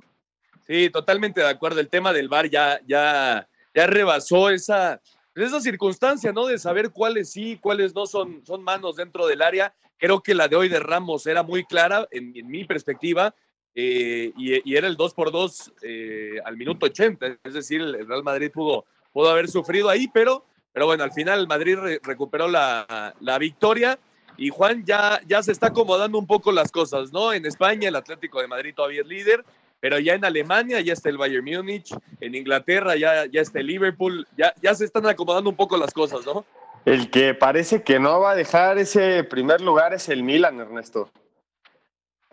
[0.65, 1.79] Sí, totalmente de acuerdo.
[1.79, 5.01] El tema del VAR ya, ya, ya rebasó esa,
[5.35, 6.45] esa circunstancia, ¿no?
[6.47, 9.73] De saber cuáles sí, cuáles no son, son manos dentro del área.
[9.97, 13.33] Creo que la de hoy de Ramos era muy clara, en, en mi perspectiva,
[13.75, 17.37] eh, y, y era el 2 por 2 eh, al minuto 80.
[17.43, 21.39] Es decir, el Real Madrid pudo, pudo haber sufrido ahí, pero, pero bueno, al final
[21.39, 23.99] el Madrid re- recuperó la, la victoria.
[24.37, 27.33] Y Juan ya, ya se está acomodando un poco las cosas, ¿no?
[27.33, 29.45] En España el Atlético de Madrid todavía es líder,
[29.79, 33.67] pero ya en Alemania ya está el Bayern Múnich, en Inglaterra ya, ya está el
[33.67, 36.45] Liverpool, ya, ya se están acomodando un poco las cosas, ¿no?
[36.85, 41.09] El que parece que no va a dejar ese primer lugar es el Milan, Ernesto.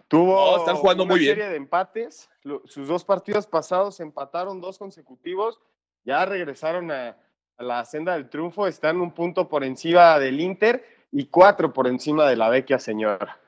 [0.08, 1.36] Tuvo No, están jugando una muy bien.
[1.36, 2.28] serie de empates.
[2.64, 5.60] Sus dos partidos pasados empataron dos consecutivos.
[6.04, 7.16] Ya regresaron a,
[7.58, 8.66] a la senda del triunfo.
[8.66, 13.38] Están un punto por encima del Inter y cuatro por encima de la vecchia señora.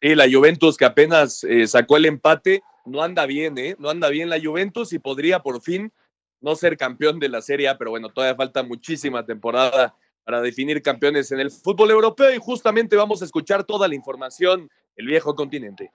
[0.00, 3.76] Sí, la Juventus que apenas eh, sacó el empate, no anda bien, ¿eh?
[3.78, 5.92] No anda bien la Juventus y podría por fin
[6.40, 10.82] no ser campeón de la Serie A, pero bueno, todavía falta muchísima temporada para definir
[10.82, 15.34] campeones en el fútbol europeo y justamente vamos a escuchar toda la información del viejo
[15.34, 15.92] continente.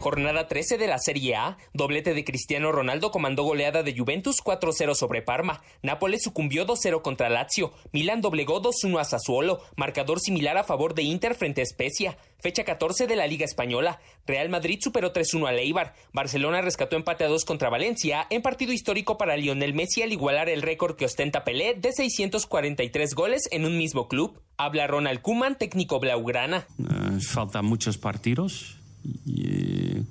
[0.00, 4.94] Jornada 13 de la Serie A, doblete de Cristiano Ronaldo comandó goleada de Juventus 4-0
[4.94, 10.64] sobre Parma, Nápoles sucumbió 2-0 contra Lazio, Milán doblegó 2-1 a Sassuolo, marcador similar a
[10.64, 15.12] favor de Inter frente a Spezia, fecha 14 de la Liga Española, Real Madrid superó
[15.12, 19.74] 3-1 a Leibar, Barcelona rescató empate a 2 contra Valencia, en partido histórico para Lionel
[19.74, 24.40] Messi al igualar el récord que ostenta Pelé de 643 goles en un mismo club.
[24.56, 26.66] Habla Ronald Koeman, técnico blaugrana.
[26.78, 28.78] Eh, faltan muchos partidos.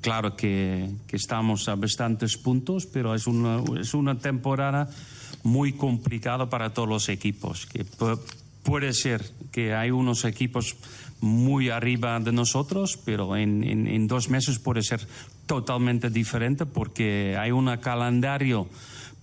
[0.02, 4.89] Claro que, estamos a bastantes puntos, pero es una, es una temporada
[5.43, 7.65] muy complicada para todos los equipos.
[7.65, 8.19] Que pu-
[8.63, 10.76] puede ser que hay unos equipos
[11.21, 15.08] muy arriba de nosotros, pero en- en dos meses puede ser
[15.45, 18.67] totalmente diferente porque hay un calendario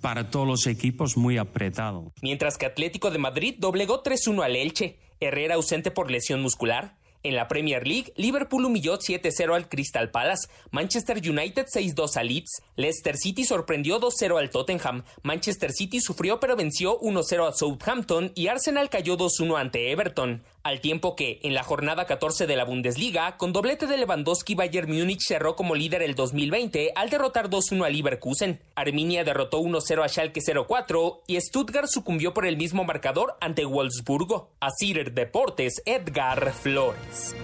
[0.00, 2.12] para todos los equipos muy apretado.
[2.22, 6.96] Mientras que Atlético de Madrid doblegó 3-1 al Elche, Herrera ausente por lesión muscular.
[7.26, 12.62] En la Premier League, Liverpool humilló 7-0 al Crystal Palace, Manchester United 6-2 al Leeds,
[12.76, 18.48] Leicester City sorprendió 2-0 al Tottenham, Manchester City sufrió pero venció 1-0 a Southampton y
[18.48, 20.44] Arsenal cayó 2-1 ante Everton.
[20.64, 24.90] Al tiempo que, en la jornada 14 de la Bundesliga, con doblete de Lewandowski, Bayern
[24.90, 28.62] Múnich cerró como líder el 2020 al derrotar 2-1 a Leverkusen.
[28.74, 34.52] Arminia derrotó 1-0 a Schalke 04 y Stuttgart sucumbió por el mismo marcador ante Wolfsburgo.
[34.58, 37.36] A Cider Deportes, Edgar Flores.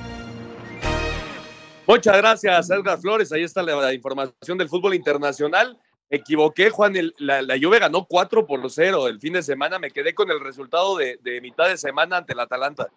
[1.86, 3.32] Muchas gracias, Edgar Flores.
[3.32, 5.78] Ahí está la, la información del fútbol internacional.
[6.10, 6.96] Me equivoqué, Juan.
[6.96, 9.78] el- la, la Juve ganó 4 por 0 el fin de semana.
[9.78, 12.88] Me quedé con el resultado de, de mitad de semana ante el Atalanta.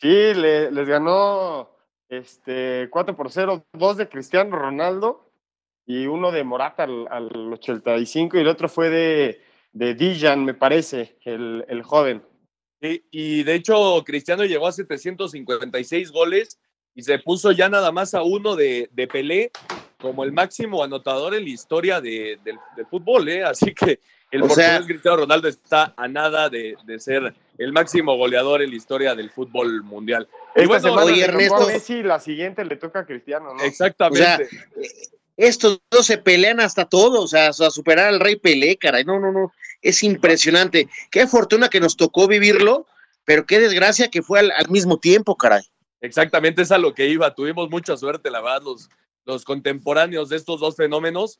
[0.00, 1.70] Sí, le- les ganó
[2.08, 5.30] este 4 por 0, dos de Cristiano Ronaldo
[5.86, 10.54] y uno de Morata al, al 85 y el otro fue de, de Dijan, me
[10.54, 12.22] parece, el, el joven.
[12.82, 16.58] Sí, y de hecho, Cristiano llegó a 756 goles
[16.94, 19.50] y se puso ya nada más a uno de, de Pelé
[20.02, 23.42] como el máximo anotador en la historia de- del, del fútbol, ¿eh?
[23.44, 27.72] Así que el O portugués sea- Cristiano Ronaldo está a nada de, de ser el
[27.72, 30.28] máximo goleador en la historia del fútbol mundial.
[30.54, 31.66] Esta bueno, semana oye, Ernesto.
[31.66, 33.62] Messi y la siguiente le toca a Cristiano, ¿no?
[33.62, 34.24] Exactamente.
[34.24, 34.38] O sea,
[35.36, 39.04] estos dos se pelean hasta todo, o sea, a superar al rey Pelé, caray.
[39.04, 39.52] No, no, no.
[39.80, 40.88] Es impresionante.
[41.10, 42.86] Qué fortuna que nos tocó vivirlo,
[43.24, 45.62] pero qué desgracia que fue al, al mismo tiempo, caray.
[46.00, 47.34] Exactamente, es a lo que iba.
[47.34, 48.90] Tuvimos mucha suerte, la verdad, los,
[49.24, 51.38] los contemporáneos de estos dos fenómenos.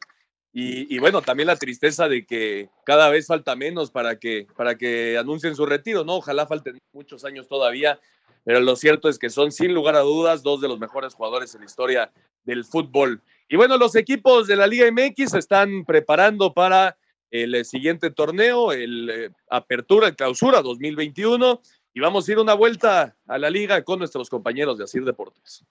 [0.55, 5.17] Y, bueno, también la tristeza de que cada vez falta menos para que, para que
[5.17, 6.17] anuncien su retiro, ¿no?
[6.17, 7.99] Ojalá falten muchos años todavía,
[8.45, 11.55] pero lo cierto es que son sin lugar a dudas dos de los mejores jugadores
[11.55, 12.13] en la historia
[12.45, 13.23] del fútbol.
[13.49, 16.99] Y bueno, los equipos de la Liga MX se están preparando para
[17.31, 21.63] el eh, siguiente torneo, el eh, Apertura, el Clausura 2021,
[21.95, 25.65] y vamos a ir una vuelta a la liga con nuestros compañeros de Asir Deportes.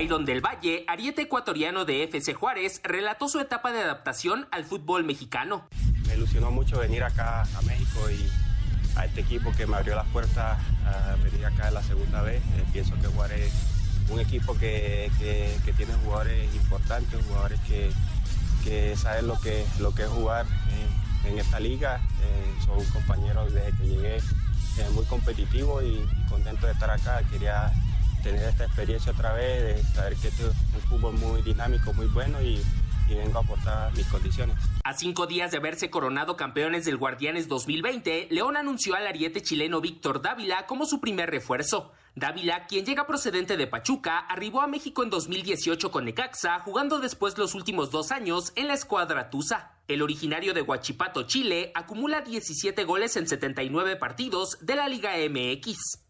[0.00, 5.04] Iron del Valle, ariete ecuatoriano de FC Juárez, relató su etapa de adaptación al fútbol
[5.04, 5.68] mexicano.
[6.06, 10.06] Me ilusionó mucho venir acá a México y a este equipo que me abrió las
[10.08, 12.42] puertas a venir acá la segunda vez.
[12.42, 17.90] Eh, pienso que Juárez es un equipo que, que, que, tiene jugadores importantes, jugadores que,
[18.64, 20.46] que saben lo que, lo que es jugar
[21.24, 22.00] en, en esta liga.
[22.22, 27.22] Eh, son compañeros desde que llegué eh, muy competitivos y, y contento de estar acá.
[27.30, 27.70] Quería
[28.20, 32.40] tener esta experiencia otra vez, de saber que es un fútbol muy dinámico, muy bueno
[32.42, 32.62] y,
[33.08, 34.56] y, vengo a aportar mis condiciones.
[34.84, 39.80] A cinco días de haberse coronado campeones del Guardianes 2020, León anunció al ariete chileno
[39.80, 41.92] Víctor Dávila como su primer refuerzo.
[42.16, 47.38] Dávila, quien llega procedente de Pachuca, arribó a México en 2018 con Necaxa, jugando después
[47.38, 49.72] los últimos dos años en la escuadra Tusa.
[49.86, 56.09] El originario de Huachipato, Chile, acumula 17 goles en 79 partidos de la Liga MX.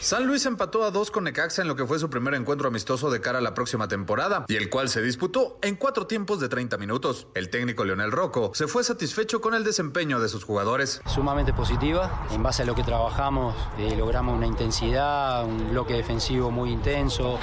[0.00, 3.10] San Luis empató a dos con Necaxa en lo que fue su primer encuentro amistoso
[3.10, 6.48] de cara a la próxima temporada, y el cual se disputó en cuatro tiempos de
[6.48, 7.26] 30 minutos.
[7.34, 11.02] El técnico Leonel Rocco se fue satisfecho con el desempeño de sus jugadores.
[11.06, 16.52] Sumamente positiva, en base a lo que trabajamos, eh, logramos una intensidad, un bloque defensivo
[16.52, 17.38] muy intenso,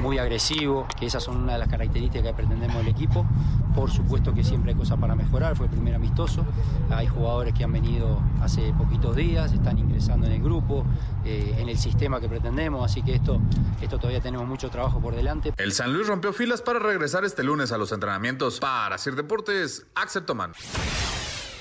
[0.00, 3.26] muy agresivo, que esas son una de las características que pretendemos del equipo.
[3.74, 6.44] Por supuesto que siempre hay cosas para mejorar, fue el primer amistoso,
[6.90, 10.84] hay jugadores que han venido hace poquitos días, están ingresando en el grupo,
[11.24, 13.40] eh, en el sistema que pretendemos, así que esto,
[13.80, 15.52] esto todavía tenemos mucho trabajo por delante.
[15.56, 18.60] El San Luis rompió filas para regresar este lunes a los entrenamientos.
[18.60, 20.52] Para Sir Deportes, Axel Tomán.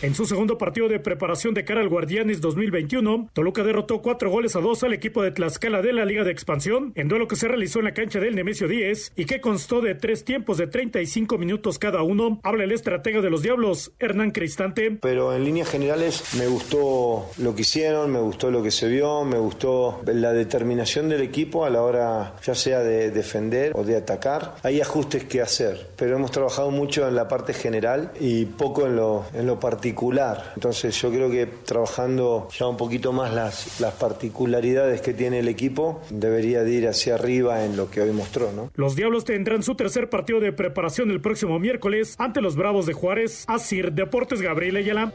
[0.03, 4.55] En su segundo partido de preparación de cara al Guardianes 2021, Toluca derrotó cuatro goles
[4.55, 7.47] a dos al equipo de Tlaxcala de la Liga de Expansión, en duelo que se
[7.47, 11.39] realizó en la cancha del Nemesio 10 y que constó de tres tiempos de 35
[11.39, 12.39] minutos cada uno.
[12.43, 14.91] Habla el estratega de los Diablos, Hernán Cristante.
[15.01, 19.25] Pero en líneas generales me gustó lo que hicieron, me gustó lo que se vio,
[19.25, 23.97] me gustó la determinación del equipo a la hora ya sea de defender o de
[23.97, 24.57] atacar.
[24.61, 28.95] Hay ajustes que hacer, pero hemos trabajado mucho en la parte general y poco en
[28.95, 30.51] lo, en lo particular particular.
[30.55, 35.47] Entonces yo creo que trabajando ya un poquito más las, las particularidades que tiene el
[35.47, 38.51] equipo, debería de ir hacia arriba en lo que hoy mostró.
[38.51, 38.69] ¿no?
[38.75, 42.93] Los Diablos tendrán su tercer partido de preparación el próximo miércoles ante los Bravos de
[42.93, 43.45] Juárez.
[43.47, 45.13] Asir Deportes Gabriel Ayala.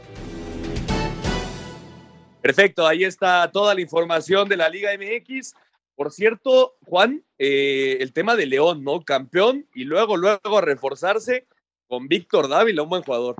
[2.41, 5.53] Perfecto, ahí está toda la información de la Liga MX.
[5.95, 9.01] Por cierto, Juan, eh, el tema de León, ¿no?
[9.01, 11.45] Campeón y luego, luego a reforzarse
[11.87, 13.35] con Víctor Dávila, un buen jugador.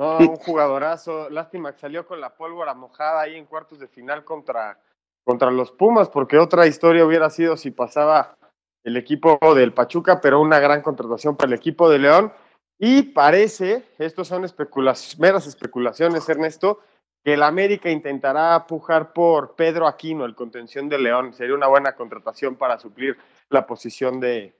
[0.00, 1.28] No, un jugadorazo.
[1.28, 4.80] Lástima que salió con la pólvora mojada ahí en cuartos de final contra,
[5.24, 8.34] contra los Pumas, porque otra historia hubiera sido si pasaba
[8.82, 12.32] el equipo del Pachuca, pero una gran contratación para el equipo de León.
[12.78, 16.80] Y parece, estos son especulaciones, meras especulaciones, Ernesto,
[17.22, 21.34] que el América intentará pujar por Pedro Aquino, el contención de León.
[21.34, 23.18] Sería una buena contratación para suplir
[23.50, 24.54] la posición de,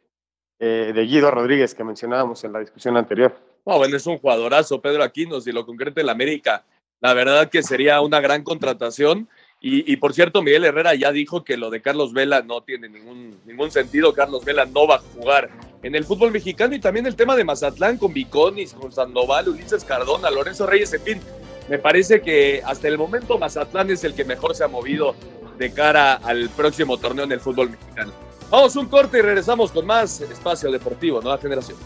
[0.59, 3.32] eh, de Guido Rodríguez que mencionábamos en la discusión anterior.
[3.67, 6.65] No, bueno, es un jugadorazo, Pedro Aquino, si lo concreta el América.
[7.01, 9.29] La verdad que sería una gran contratación.
[9.63, 12.89] Y, y, por cierto, Miguel Herrera ya dijo que lo de Carlos Vela no tiene
[12.89, 14.15] ningún, ningún sentido.
[14.15, 15.51] Carlos Vela no va a jugar
[15.83, 16.75] en el fútbol mexicano.
[16.75, 21.03] Y también el tema de Mazatlán con Viconis, con Sandoval, Ulises Cardona, Lorenzo Reyes, en
[21.03, 21.21] fin.
[21.69, 25.15] Me parece que hasta el momento Mazatlán es el que mejor se ha movido
[25.59, 28.13] de cara al próximo torneo en el fútbol mexicano.
[28.51, 31.77] Vamos un corte y regresamos con más espacio deportivo, nueva generación.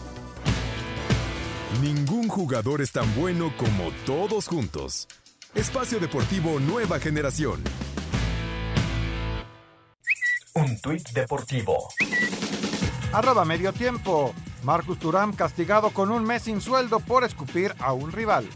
[1.81, 5.07] Ningún jugador es tan bueno como todos juntos.
[5.53, 7.61] Espacio Deportivo Nueva Generación.
[10.53, 11.89] Un tuit deportivo.
[13.11, 14.33] Arroba medio tiempo.
[14.63, 18.47] Marcus Turam castigado con un mes sin sueldo por escupir a un rival.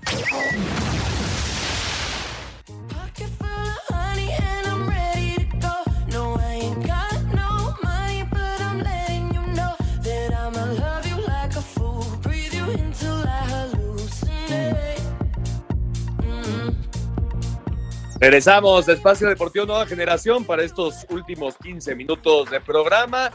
[18.22, 23.32] Regresamos a Espacio Deportivo Nueva Generación para estos últimos 15 minutos de programa.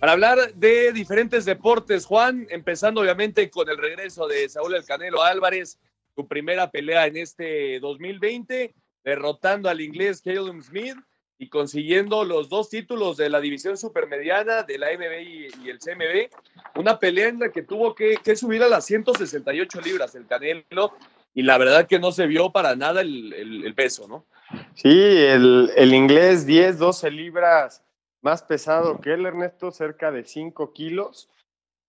[0.00, 5.22] Para hablar de diferentes deportes, Juan, empezando obviamente con el regreso de Saúl El Canelo
[5.22, 5.78] Álvarez,
[6.14, 10.96] su primera pelea en este 2020, derrotando al inglés Callum Smith.
[11.38, 16.28] y consiguiendo los dos títulos de la división supermediana de la MB y, el CMB.
[16.78, 20.92] Una pelea en la que tuvo que, subir a las 168 libras el Canelo
[21.34, 24.26] y la verdad que no se vio para nada el, peso, ¿no?
[24.74, 27.84] Sí, el, el, inglés 10, 12 libras
[28.22, 31.28] más pesado que él, Ernesto, cerca de 5 kilos,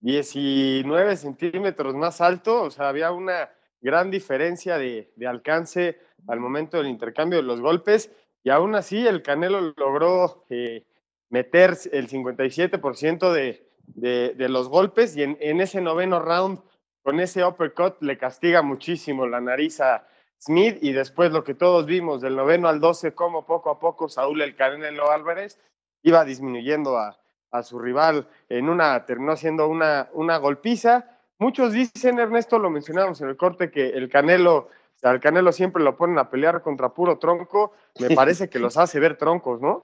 [0.00, 6.76] 19 centímetros más alto, o sea, había una gran diferencia de, de alcance al momento
[6.76, 8.10] del intercambio de los golpes
[8.42, 10.84] y aún así el Canelo logró eh,
[11.28, 16.60] meter el 57% de, de, de, los golpes y en, en, ese noveno round,
[17.02, 20.06] con ese uppercut, le castiga muchísimo la nariz a
[20.38, 24.08] Smith y después lo que todos vimos del noveno al 12, como poco a poco
[24.08, 25.58] Saúl el Canelo Álvarez
[26.02, 27.18] iba disminuyendo a,
[27.50, 31.18] a su rival en una, terminó siendo una, una golpiza.
[31.38, 34.68] Muchos dicen, Ernesto, lo mencionamos en el corte, que el Canelo
[35.02, 39.00] al Canelo siempre lo ponen a pelear contra puro tronco, me parece que los hace
[39.00, 39.82] ver troncos, ¿no?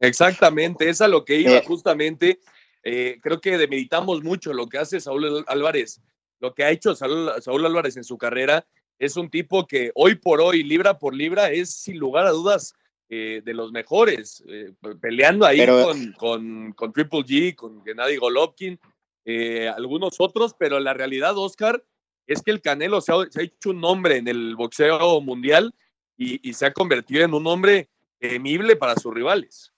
[0.00, 2.40] Exactamente, es a lo que iba justamente.
[2.82, 6.00] Eh, creo que demeritamos mucho lo que hace Saúl Álvarez.
[6.40, 8.66] Lo que ha hecho Saúl, Álvarez en su carrera
[8.98, 12.74] es un tipo que hoy por hoy, libra por libra, es sin lugar a dudas
[13.08, 18.78] eh, de los mejores, eh, peleando ahí con, con, con, Triple G, con Gennady Golovkin,
[19.76, 21.82] algunos otros, pero la realidad, Oscar,
[22.26, 25.74] es que el Canelo se ha, hecho un nombre en el boxeo mundial
[26.16, 29.72] y, se ha convertido en un hombre temible para sus rivales.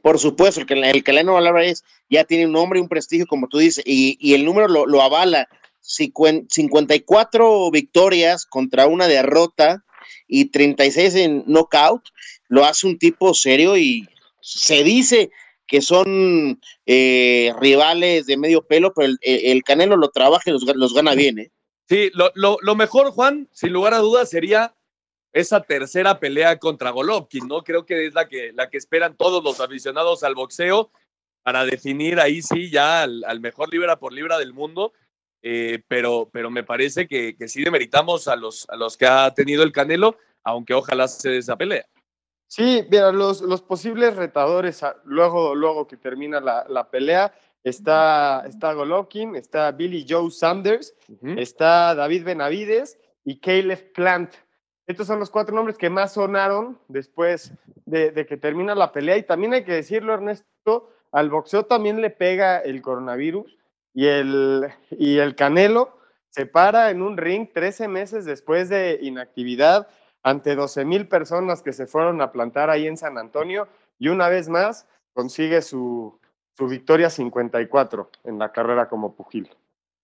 [0.00, 3.58] Por supuesto, el, el Canelo Álvarez ya tiene un nombre y un prestigio, como tú
[3.58, 5.48] dices, y, el número lo, avala.
[5.86, 9.84] 54 victorias contra una derrota
[10.26, 12.08] y 36 en knockout,
[12.48, 14.08] lo hace un tipo serio y
[14.40, 15.30] se dice
[15.66, 21.14] que son eh, rivales de medio pelo, pero el, Canelo lo trabaja y los, gana
[21.14, 21.38] bien.
[21.38, 21.50] ¿eh?
[21.88, 24.74] Sí, lo, lo, lo, mejor, Juan, sin lugar a dudas, sería
[25.32, 27.62] esa tercera pelea contra Golovkin, ¿no?
[27.62, 30.90] Creo que es la que, la que esperan todos los aficionados al boxeo
[31.42, 34.94] para definir ahí sí ya al, mejor libra por libra del mundo.
[35.42, 39.32] Eh, pero, pero me parece que, que sí demeritamos a los, a los que ha
[39.34, 41.86] tenido el Canelo, aunque ojalá se dé esa pelea.
[42.48, 47.34] Sí, mira, los, los posibles retadores, ah, luego, luego que termina la, la pelea,
[47.64, 50.94] está, está Golovkin, está Billy Joe Sanders,
[51.36, 54.34] está David Benavides y Caleb Plant.
[54.86, 57.52] Estos son los cuatro nombres que más sonaron después
[57.86, 59.16] de, que termina la pelea.
[59.16, 63.56] Y también hay que decirlo, Ernesto, al boxeo también le pega el coronavirus
[63.96, 65.96] y el, y el Canelo
[66.28, 69.88] se para en un ring 13 meses después de inactividad
[70.22, 73.68] ante 12 mil personas que se fueron a plantar ahí en San Antonio
[73.98, 76.20] y una vez más consigue su,
[76.58, 79.48] su victoria 54 en la carrera como pugil.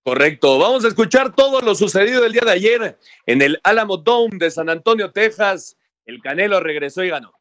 [0.02, 0.58] Correcto.
[0.58, 4.50] Vamos a escuchar todo lo sucedido el día de ayer en el Alamo Dome de
[4.50, 5.76] San Antonio, Texas.
[6.06, 7.34] El Canelo regresó y ganó.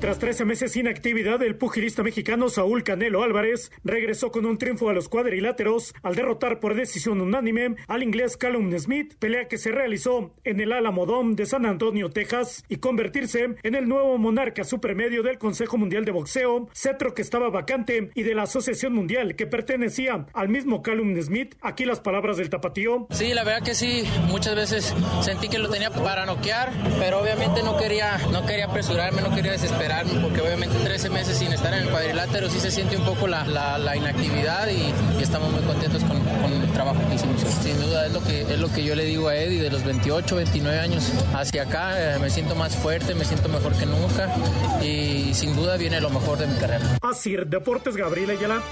[0.00, 4.88] Tras 13 meses sin actividad, el pugilista mexicano Saúl Canelo Álvarez regresó con un triunfo
[4.88, 9.72] a los cuadriláteros al derrotar por decisión unánime al inglés Callum Smith, pelea que se
[9.72, 14.62] realizó en el Alamo Dome de San Antonio, Texas, y convertirse en el nuevo monarca
[14.62, 19.34] supermedio del Consejo Mundial de Boxeo, cetro que estaba vacante, y de la Asociación Mundial
[19.34, 21.56] que pertenecía al mismo Callum Smith.
[21.60, 23.08] Aquí las palabras del tapatío.
[23.10, 26.70] Sí, la verdad que sí, muchas veces sentí que lo tenía para noquear,
[27.00, 29.87] pero obviamente no quería, no quería apresurarme, no quería desesperar
[30.22, 33.44] porque obviamente 13 meses sin estar en el cuadrilátero sí se siente un poco la,
[33.78, 37.40] la, inactividad y, estamos muy contentos con, con, el trabajo que hicimos.
[37.40, 39.84] Sin duda es lo que, es lo que yo le digo a Eddie, de los
[39.84, 44.34] 28, 29 años hacia acá eh, me siento más fuerte, me siento mejor que nunca
[44.82, 46.84] y sin duda viene lo mejor de mi carrera.
[47.02, 48.62] Así, Deportes Gabriela Ayala.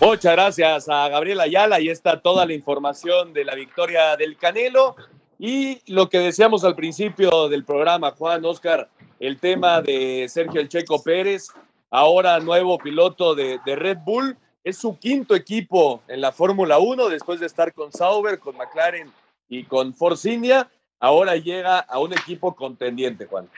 [0.00, 1.80] Muchas gracias a Gabriela Ayala.
[1.80, 4.96] y está toda la información de la victoria del Canelo.
[5.38, 10.68] Y lo que decíamos al principio del programa, Juan, Oscar, el tema de Sergio El
[10.68, 11.48] Checo Pérez,
[11.90, 14.36] ahora nuevo piloto de, Red Bull.
[14.62, 19.12] Es su quinto equipo en la Fórmula 1 después de estar con Sauber, con McLaren
[19.48, 20.70] y con Force India.
[21.00, 23.48] Ahora llega a un equipo contendiente, Juan.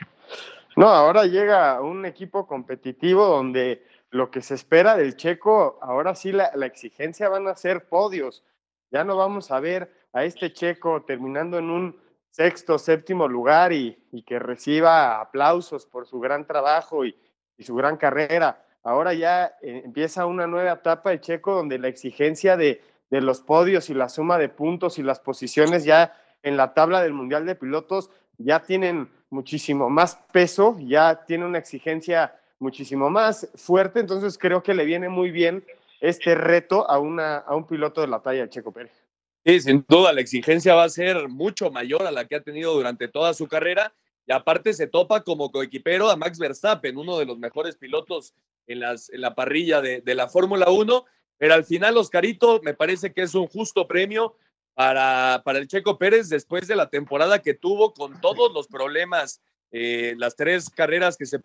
[0.75, 6.15] No, ahora llega a un equipo competitivo donde lo que se espera del checo, ahora
[6.15, 8.43] sí la, la, exigencia van a ser podios.
[8.91, 12.01] Ya no vamos a ver a este checo terminando en un
[12.31, 17.15] sexto, séptimo lugar y, que reciba aplausos por su gran trabajo y,
[17.59, 18.65] su gran carrera.
[18.83, 23.89] Ahora ya eh, empieza una nueva etapa de Checo donde la exigencia de, los podios
[23.91, 27.55] y la suma de puntos y las posiciones ya en la tabla del Mundial de
[27.55, 34.63] Pilotos ya tienen muchísimo más peso, ya tiene una exigencia muchísimo más fuerte, entonces creo
[34.63, 35.65] que le viene muy bien
[36.01, 39.06] este reto a, una, un piloto de la talla de Checo Pérez.
[39.47, 42.75] Sí, sin duda, la exigencia va a ser mucho mayor a la que ha tenido
[42.75, 43.95] durante toda su carrera.
[44.27, 48.35] Y aparte se topa como coequipero a Max Verstappen, uno de los mejores pilotos
[48.67, 51.05] en, la parrilla de, la Fórmula 1,
[51.39, 54.35] pero al final, Oscarito, me parece que es un justo premio
[54.75, 59.41] para, para el Checo Pérez después de la temporada que tuvo con todos los problemas,
[59.71, 61.39] eh, las tres carreras que se,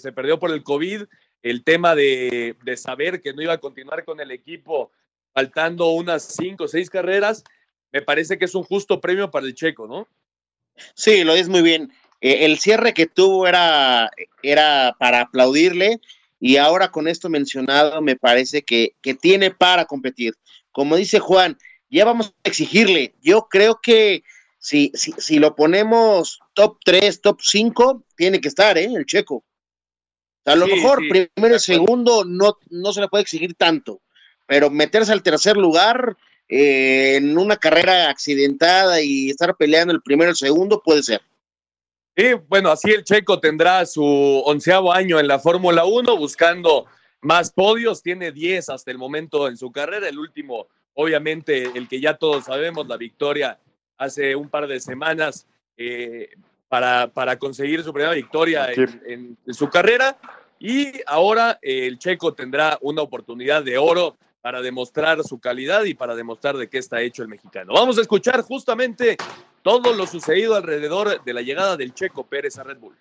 [0.00, 1.04] se perdió por el COVID,
[1.42, 4.90] el tema de, de saber que no iba a continuar con el equipo
[5.36, 7.44] faltando unas cinco o seis carreras,
[7.92, 10.08] me parece que es un justo premio para el checo, ¿no?
[10.94, 11.92] Sí, lo es muy bien.
[12.22, 14.10] Eh, el cierre que tuvo era,
[14.42, 16.00] era para aplaudirle
[16.40, 20.32] y ahora con esto mencionado me parece que, que tiene para competir.
[20.72, 21.58] Como dice Juan,
[21.90, 23.14] ya vamos a exigirle.
[23.20, 24.22] Yo creo que
[24.58, 28.88] si, si, si lo ponemos top 3, top 5, tiene que estar, ¿eh?
[28.90, 29.44] El checo.
[30.46, 34.00] A lo Sí, mejor sí, primero y segundo no, no se le puede exigir tanto,
[34.46, 36.16] pero meterse al tercer lugar
[36.48, 41.20] eh, en una carrera accidentada y estar peleando el primero y el segundo puede ser.
[42.16, 44.02] Sí, bueno, así el checo tendrá su
[44.46, 46.86] onceavo año en la Fórmula 1 buscando
[47.20, 52.00] más podios, tiene 10 hasta el momento en su carrera, el último, obviamente, el que
[52.00, 53.58] ya todos sabemos, la victoria
[53.98, 56.30] hace un par de semanas eh,
[56.68, 60.16] para, para conseguir su primera victoria en, en- en su carrera
[60.58, 64.16] y ahora eh, el checo tendrá una oportunidad de oro
[64.46, 67.72] para demostrar su calidad y para demostrar de qué está hecho el mexicano.
[67.74, 69.16] Vamos a escuchar justamente
[69.60, 72.94] todo lo sucedido alrededor de la llegada del Checo Pérez a Red Bull.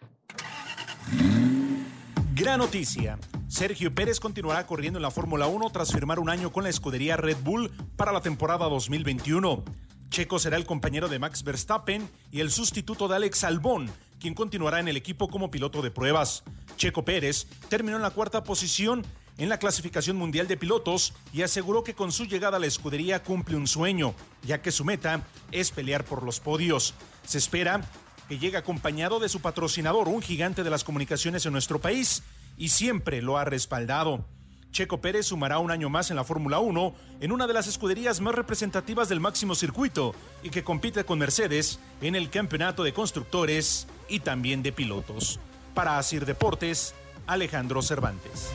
[2.33, 3.19] Gran noticia.
[3.47, 7.15] Sergio Pérez continuará corriendo en la Fórmula 1 tras firmar un año con la escudería
[7.15, 9.63] Red Bull para la temporada 2021.
[10.09, 14.79] Checo será el compañero de Max Verstappen y el sustituto de Alex Albón, quien continuará
[14.79, 16.43] en el equipo como piloto de pruebas.
[16.75, 19.05] Checo Pérez terminó en la cuarta posición
[19.37, 23.23] en la clasificación mundial de pilotos y aseguró que con su llegada a la escudería
[23.23, 24.13] cumple un sueño,
[24.43, 26.93] ya que su meta es pelear por los podios.
[27.25, 27.81] Se espera
[28.27, 32.23] que llegue acompañado de su patrocinador, un gigante de las comunicaciones en nuestro país,
[32.57, 34.25] y siempre lo ha respaldado.
[34.71, 38.19] Checo Pérez sumará un año más en la Fórmula 1 en una de las escuderías
[38.19, 40.13] más representativas del máximo circuito
[40.43, 45.39] y que compite con Mercedes en el campeonato de constructores y también de pilotos.
[45.73, 46.93] Para Asir Deportes,
[47.27, 48.51] Alejandro Cervantes.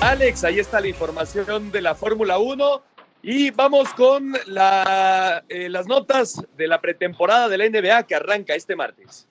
[0.00, 2.82] Alex, ahí está la información de la Fórmula 1
[3.22, 8.76] y vamos con eh, las notas de la pretemporada de la NBA que arranca este
[8.76, 9.26] martes.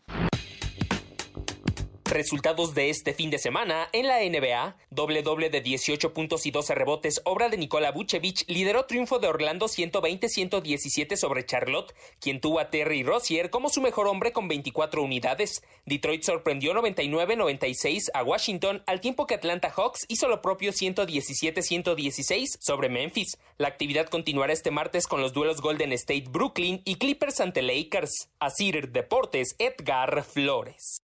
[2.09, 4.77] Resultados de este fin de semana en la NBA.
[4.89, 9.27] Doble doble de 18 puntos y 12 rebotes, obra de Nikola Vucevic, lideró triunfo de
[9.27, 15.03] Orlando 120-117 sobre Charlotte, quien tuvo a Terry Rozier como su mejor hombre con 24
[15.03, 15.63] unidades.
[15.85, 22.87] Detroit sorprendió 99-96 a Washington, al tiempo que Atlanta Hawks hizo lo propio 117-116 sobre
[22.87, 23.37] Memphis.
[23.57, 28.29] La actividad continuará este martes con los duelos Golden State Brooklyn y Clippers ante Lakers.
[28.39, 31.01] Asir Deportes, Edgar Flores.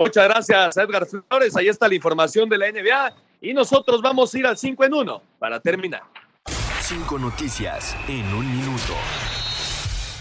[0.00, 1.54] Muchas gracias, Edgar Flores.
[1.56, 3.12] Ahí está la información de la NBA.
[3.42, 6.04] Y nosotros vamos a ir al 5 en 1 para terminar.
[6.80, 8.94] Cinco noticias en un minuto.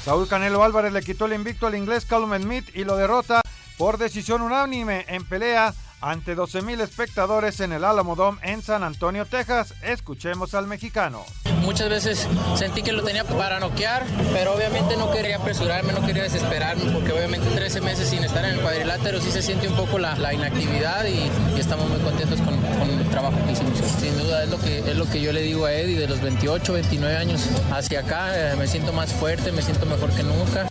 [0.03, 3.39] Saúl Canelo Álvarez le quitó el invicto al inglés Callum Smith y lo derrota
[3.77, 9.25] por decisión unánime en pelea ante 12.000 espectadores en el Alamo Dome en San Antonio,
[9.25, 9.73] Texas.
[9.81, 11.25] Escuchemos al mexicano.
[11.61, 16.23] Muchas veces sentí que lo tenía para noquear, pero obviamente no quería apresurarme, no quería
[16.23, 19.99] desesperarme, porque obviamente 13 meses sin estar en el cuadrilátero sí se siente un poco
[19.99, 21.29] la, inactividad y,
[21.59, 23.77] estamos muy contentos con, con el trabajo que hicimos.
[23.99, 26.21] Sin duda es lo, que, es lo que yo le digo a Eddie, de los
[26.21, 30.67] 28, 29 años hacia acá, eh, me siento más fuerte, me siento mejor que nunca.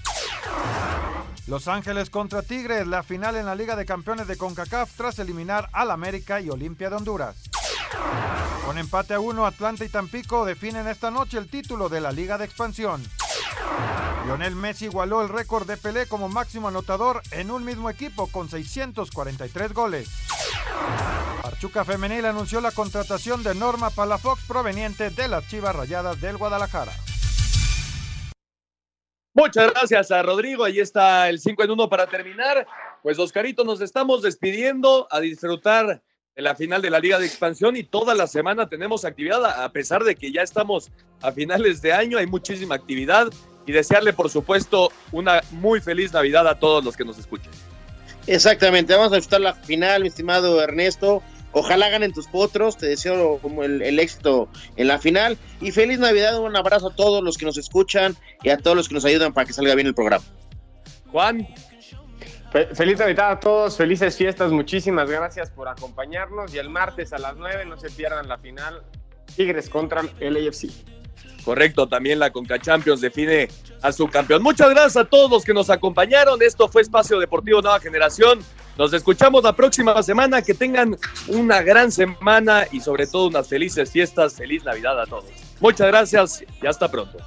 [1.48, 5.70] Los Ángeles contra Tigres, la final en la Liga de Campeones de CONCACAF tras eliminar
[5.72, 7.36] al América y Olimpia de Honduras.
[8.66, 12.36] Con empate a uno, Atlanta y Tampico definen esta noche el título de la Liga
[12.36, 13.02] de Expansión.
[14.26, 18.50] Lionel Messi igualó el récord de Pelé como máximo anotador en un mismo equipo con
[18.50, 20.10] 643 goles.
[21.40, 26.92] Pachuca Femenil anunció la contratación de Norma Palafox proveniente de las Chivas Rayadas del Guadalajara.
[29.38, 30.64] Muchas gracias a Rodrigo.
[30.64, 32.66] Ahí está el 5 en 1 para terminar.
[33.04, 36.02] Pues Oscarito, nos estamos despidiendo a disfrutar
[36.34, 39.70] de la final de la Liga de Expansión y toda la semana tenemos actividad, a
[39.70, 40.90] pesar de que ya estamos
[41.22, 43.28] a finales de año, hay muchísima actividad
[43.64, 47.52] y desearle, por supuesto, una muy feliz Navidad a todos los que nos escuchen.
[48.26, 51.22] Exactamente, vamos a disfrutar la final, mi estimado Ernesto.
[51.52, 55.38] Ojalá ganen tus potros, te deseo como el, el, éxito en la final.
[55.60, 58.88] Y feliz Navidad, un abrazo a todos los que nos escuchan y a todos los
[58.88, 60.24] que nos ayudan para que salga bien el programa.
[61.10, 61.46] Juan.
[62.74, 67.36] feliz Navidad a todos, felices fiestas, muchísimas gracias por acompañarnos y el martes a las
[67.36, 68.82] 9 no se pierdan la final
[69.36, 70.68] Tigres contra el LAFC.
[71.44, 73.48] Correcto, también la Conca Champions define
[73.82, 74.42] a su campeón.
[74.42, 76.42] Muchas gracias a todos los que nos acompañaron.
[76.42, 78.40] Esto fue Espacio Deportivo Nueva Generación.
[78.78, 80.40] Nos escuchamos la próxima semana.
[80.40, 84.34] Que tengan una gran semana y sobre todo unas felices fiestas.
[84.34, 85.24] Feliz Navidad a todos.
[85.60, 87.18] Muchas gracias y hasta pronto.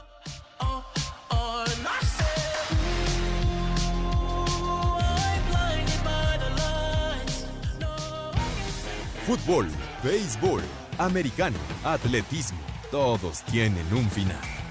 [9.27, 9.67] Fútbol,
[10.03, 10.61] béisbol,
[10.97, 14.60] americano, atletismo, todos tienen un final.